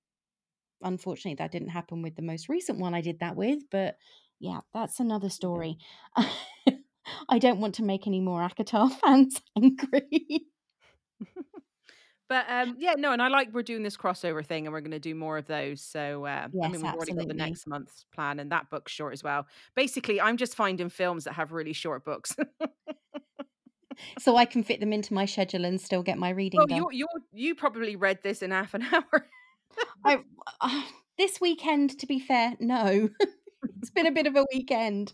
Unfortunately, 0.82 1.36
that 1.36 1.52
didn't 1.52 1.68
happen 1.68 2.02
with 2.02 2.16
the 2.16 2.22
most 2.22 2.48
recent 2.48 2.78
one 2.78 2.92
I 2.92 3.00
did 3.00 3.20
that 3.20 3.36
with, 3.36 3.60
but 3.70 3.96
yeah, 4.40 4.60
that's 4.72 5.00
another 5.00 5.30
story. 5.30 5.78
I 7.28 7.38
don't 7.38 7.60
want 7.60 7.76
to 7.76 7.84
make 7.84 8.06
any 8.06 8.20
more 8.20 8.42
ACOTAR 8.42 8.90
fans 9.00 9.40
angry. 9.56 10.46
but 12.28 12.46
um, 12.48 12.76
yeah, 12.78 12.94
no, 12.96 13.12
and 13.12 13.20
I 13.20 13.28
like 13.28 13.52
we're 13.52 13.62
doing 13.62 13.82
this 13.82 13.96
crossover 13.96 14.44
thing, 14.44 14.66
and 14.66 14.72
we're 14.72 14.80
going 14.80 14.90
to 14.92 14.98
do 14.98 15.14
more 15.14 15.38
of 15.38 15.46
those. 15.46 15.80
So 15.80 16.24
uh, 16.24 16.48
I 16.62 16.68
mean, 16.68 16.72
we've 16.72 16.84
already 16.84 17.12
got 17.12 17.28
the 17.28 17.34
next 17.34 17.66
month's 17.66 18.06
plan, 18.14 18.40
and 18.40 18.50
that 18.52 18.70
book's 18.70 18.92
short 18.92 19.12
as 19.12 19.22
well. 19.22 19.46
Basically, 19.74 20.20
I'm 20.20 20.36
just 20.36 20.54
finding 20.54 20.88
films 20.88 21.24
that 21.24 21.32
have 21.34 21.52
really 21.52 21.72
short 21.72 22.04
books. 22.04 22.36
So 24.18 24.36
I 24.36 24.44
can 24.44 24.62
fit 24.62 24.80
them 24.80 24.92
into 24.92 25.14
my 25.14 25.24
schedule 25.24 25.64
and 25.64 25.80
still 25.80 26.02
get 26.02 26.18
my 26.18 26.30
reading 26.30 26.58
well, 26.58 26.66
done. 26.66 26.76
you 26.78 26.88
you 26.92 27.06
you 27.32 27.54
probably 27.54 27.96
read 27.96 28.18
this 28.22 28.42
in 28.42 28.50
half 28.50 28.74
an 28.74 28.82
hour. 28.92 29.26
I 30.04 30.18
uh, 30.60 30.82
this 31.18 31.40
weekend, 31.40 31.98
to 32.00 32.06
be 32.06 32.20
fair, 32.20 32.54
no, 32.60 33.08
it's 33.80 33.90
been 33.90 34.06
a 34.06 34.12
bit 34.12 34.26
of 34.26 34.36
a 34.36 34.46
weekend. 34.52 35.12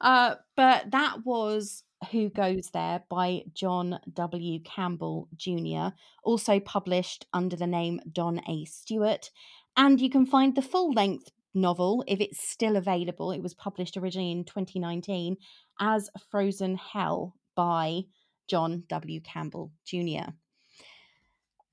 Uh, 0.00 0.34
but 0.56 0.90
that 0.90 1.24
was 1.24 1.82
Who 2.12 2.28
Goes 2.28 2.70
There 2.72 3.02
by 3.08 3.42
John 3.54 3.98
W. 4.12 4.60
Campbell 4.64 5.28
Jr., 5.36 5.94
also 6.22 6.60
published 6.60 7.26
under 7.32 7.56
the 7.56 7.66
name 7.66 8.00
Don 8.10 8.40
A. 8.48 8.64
Stewart. 8.64 9.30
And 9.76 10.00
you 10.00 10.10
can 10.10 10.26
find 10.26 10.54
the 10.54 10.62
full 10.62 10.92
length 10.92 11.30
novel 11.54 12.04
if 12.06 12.20
it's 12.20 12.48
still 12.48 12.76
available. 12.76 13.32
It 13.32 13.42
was 13.42 13.54
published 13.54 13.96
originally 13.96 14.32
in 14.32 14.44
2019 14.44 15.36
as 15.80 16.10
Frozen 16.30 16.76
Hell 16.76 17.34
by 17.54 18.02
John 18.48 18.84
W. 18.88 19.20
Campbell 19.20 19.72
Jr. 19.84 20.30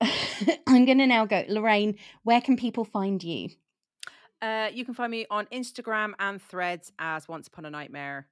I'm 0.67 0.85
going 0.85 0.97
to 0.97 1.07
now 1.07 1.25
go. 1.25 1.43
Lorraine, 1.47 1.97
where 2.23 2.41
can 2.41 2.57
people 2.57 2.85
find 2.85 3.23
you? 3.23 3.49
Uh, 4.41 4.69
you 4.73 4.83
can 4.83 4.93
find 4.93 5.11
me 5.11 5.25
on 5.29 5.45
Instagram 5.53 6.13
and 6.19 6.41
Threads 6.41 6.91
as 6.99 7.27
Once 7.27 7.47
Upon 7.47 7.65
a 7.65 7.69
Nightmare 7.69 8.27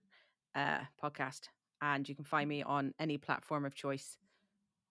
uh, 0.55 0.79
podcast, 1.01 1.47
and 1.81 2.07
you 2.07 2.15
can 2.15 2.25
find 2.25 2.47
me 2.47 2.63
on 2.63 2.93
any 2.99 3.17
platform 3.17 3.65
of 3.65 3.75
choice 3.75 4.17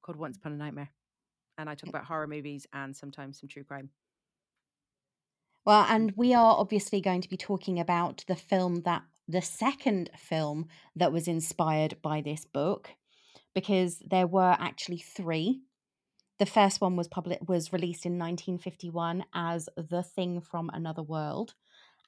called 0.03 0.16
Once 0.16 0.37
Upon 0.37 0.53
a 0.53 0.57
Nightmare. 0.57 0.90
And 1.59 1.68
I 1.68 1.74
talk 1.74 1.88
about 1.88 2.05
horror 2.05 2.26
movies 2.26 2.66
and 2.72 2.96
sometimes 2.96 3.38
some 3.38 3.48
true 3.48 3.64
crime. 3.64 3.90
Well, 5.64 5.85
and 5.88 6.12
we 6.16 6.33
are 6.35 6.57
obviously 6.57 7.00
going 7.00 7.20
to 7.20 7.29
be 7.29 7.37
talking 7.37 7.79
about 7.79 8.24
the 8.26 8.37
film 8.37 8.83
that 8.83 9.03
the 9.29 9.42
second 9.42 10.11
film 10.16 10.66
that 10.96 11.12
was 11.12 11.29
inspired 11.29 11.96
by 12.03 12.20
this 12.20 12.44
book, 12.44 12.90
because 13.55 13.98
there 13.98 14.26
were 14.26 14.57
actually 14.59 14.98
three. 14.98 15.60
The 16.38 16.46
first 16.46 16.81
one 16.81 16.96
was 16.96 17.08
public 17.08 17.46
was 17.46 17.73
released 17.73 18.06
in 18.06 18.12
1951 18.19 19.25
as 19.35 19.69
The 19.77 20.02
Thing 20.02 20.40
from 20.40 20.71
Another 20.73 21.02
World, 21.02 21.54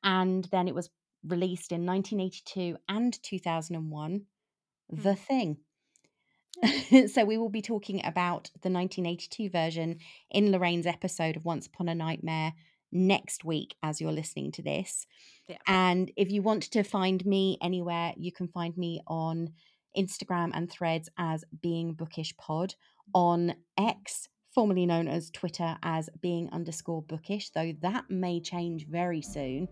and 0.03 0.45
then 0.51 0.67
it 0.67 0.75
was 0.75 0.89
released 1.23 1.71
in 1.71 1.87
1982 1.87 2.77
and 2.89 3.23
2001, 3.23 4.23
The 4.93 5.15
mm. 5.15 5.19
Thing. 5.19 5.57
so 7.09 7.25
we 7.25 7.39
will 7.39 7.49
be 7.49 7.63
talking 7.63 8.05
about 8.05 8.51
the 8.61 8.71
1982 8.71 9.51
version 9.51 9.99
in 10.31 10.53
Lorraine's 10.53 10.87
episode 10.87 11.37
of 11.37 11.45
Once 11.45 11.67
Upon 11.67 11.89
a 11.89 11.95
Nightmare 11.95 12.53
next 12.93 13.43
week 13.43 13.75
as 13.83 14.01
you're 14.01 14.13
listening 14.13 14.53
to 14.53 14.63
this. 14.63 15.07
Yeah. 15.49 15.57
And 15.67 16.13
if 16.17 16.31
you 16.31 16.43
want 16.43 16.65
to 16.65 16.83
find 16.83 17.25
me 17.25 17.59
anywhere, 17.63 18.13
you 18.17 18.31
can 18.33 18.49
find 18.49 18.77
me 18.77 19.01
on 19.07 19.55
Instagram 19.97 20.51
and 20.55 20.71
threads 20.71 21.09
as 21.19 21.45
Being 21.63 21.95
Bookish 21.95 22.37
Pod, 22.37 22.75
on 23.15 23.55
X, 23.79 24.29
formerly 24.55 24.87
known 24.87 25.09
as 25.09 25.31
Twitter 25.31 25.77
as 25.83 26.11
Being 26.21 26.51
underscore 26.53 27.03
Bookish, 27.03 27.51
though 27.51 27.73
that 27.81 28.05
may 28.11 28.41
change 28.41 28.87
very 28.89 29.23
soon. 29.23 29.69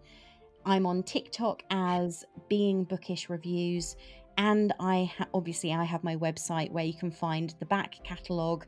I'm 0.64 0.86
on 0.86 1.02
TikTok 1.02 1.62
as 1.70 2.24
Being 2.48 2.84
Bookish 2.84 3.30
Reviews, 3.30 3.96
and 4.40 4.72
I 4.80 5.12
ha- 5.18 5.26
obviously 5.34 5.74
I 5.74 5.84
have 5.84 6.02
my 6.02 6.16
website 6.16 6.72
where 6.72 6.82
you 6.82 6.94
can 6.94 7.10
find 7.10 7.54
the 7.58 7.66
back 7.66 7.96
catalogue 8.04 8.64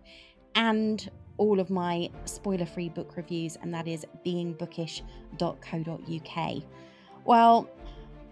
and 0.54 1.10
all 1.38 1.60
of 1.60 1.70
my 1.70 2.10
spoiler-free 2.26 2.90
book 2.90 3.16
reviews, 3.16 3.56
and 3.62 3.72
that 3.72 3.88
is 3.88 4.04
beingbookish.co.uk. 4.24 6.62
Well, 7.24 7.70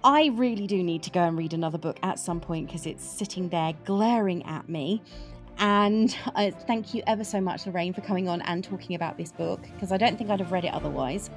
I 0.04 0.26
really 0.34 0.66
do 0.66 0.82
need 0.82 1.02
to 1.04 1.10
go 1.10 1.22
and 1.22 1.38
read 1.38 1.54
another 1.54 1.78
book 1.78 1.98
at 2.02 2.18
some 2.18 2.40
point 2.40 2.66
because 2.66 2.84
it's 2.84 3.02
sitting 3.02 3.48
there 3.48 3.72
glaring 3.86 4.44
at 4.44 4.68
me. 4.68 5.00
And 5.56 6.14
uh, 6.34 6.50
thank 6.66 6.92
you 6.92 7.02
ever 7.06 7.24
so 7.24 7.40
much, 7.40 7.66
Lorraine, 7.66 7.94
for 7.94 8.02
coming 8.02 8.28
on 8.28 8.42
and 8.42 8.62
talking 8.62 8.96
about 8.96 9.16
this 9.16 9.32
book 9.32 9.62
because 9.62 9.92
I 9.92 9.96
don't 9.96 10.18
think 10.18 10.28
I'd 10.28 10.40
have 10.40 10.52
read 10.52 10.66
it 10.66 10.74
otherwise. 10.74 11.30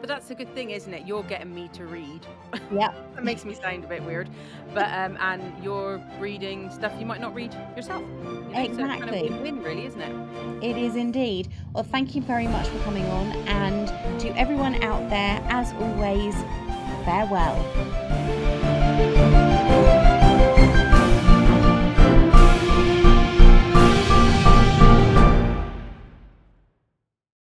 But 0.00 0.08
that's 0.08 0.30
a 0.30 0.34
good 0.34 0.52
thing, 0.54 0.70
isn't 0.70 0.92
it? 0.92 1.06
You're 1.06 1.22
getting 1.24 1.54
me 1.54 1.68
to 1.74 1.86
read. 1.86 2.26
Yeah. 2.72 2.92
that 3.14 3.24
makes 3.24 3.44
me 3.44 3.54
sound 3.54 3.84
a 3.84 3.88
bit 3.88 4.02
weird. 4.04 4.28
But 4.74 4.86
um, 4.92 5.16
and 5.20 5.52
you're 5.62 6.02
reading 6.18 6.70
stuff 6.70 6.92
you 6.98 7.06
might 7.06 7.20
not 7.20 7.34
read 7.34 7.54
yourself. 7.76 8.02
You 8.22 8.30
know, 8.32 8.62
exactly. 8.62 8.76
So 8.76 9.28
kind 9.28 9.32
of 9.32 9.42
win-win, 9.42 9.62
really, 9.62 9.86
isn't 9.86 10.00
it? 10.00 10.64
It 10.64 10.76
is 10.76 10.96
indeed. 10.96 11.48
Well, 11.72 11.84
thank 11.84 12.14
you 12.14 12.22
very 12.22 12.46
much 12.46 12.68
for 12.68 12.78
coming 12.80 13.04
on. 13.06 13.32
And 13.48 13.88
to 14.20 14.28
everyone 14.38 14.82
out 14.82 15.08
there, 15.10 15.40
as 15.48 15.72
always, 15.74 16.34
farewell. 17.04 17.56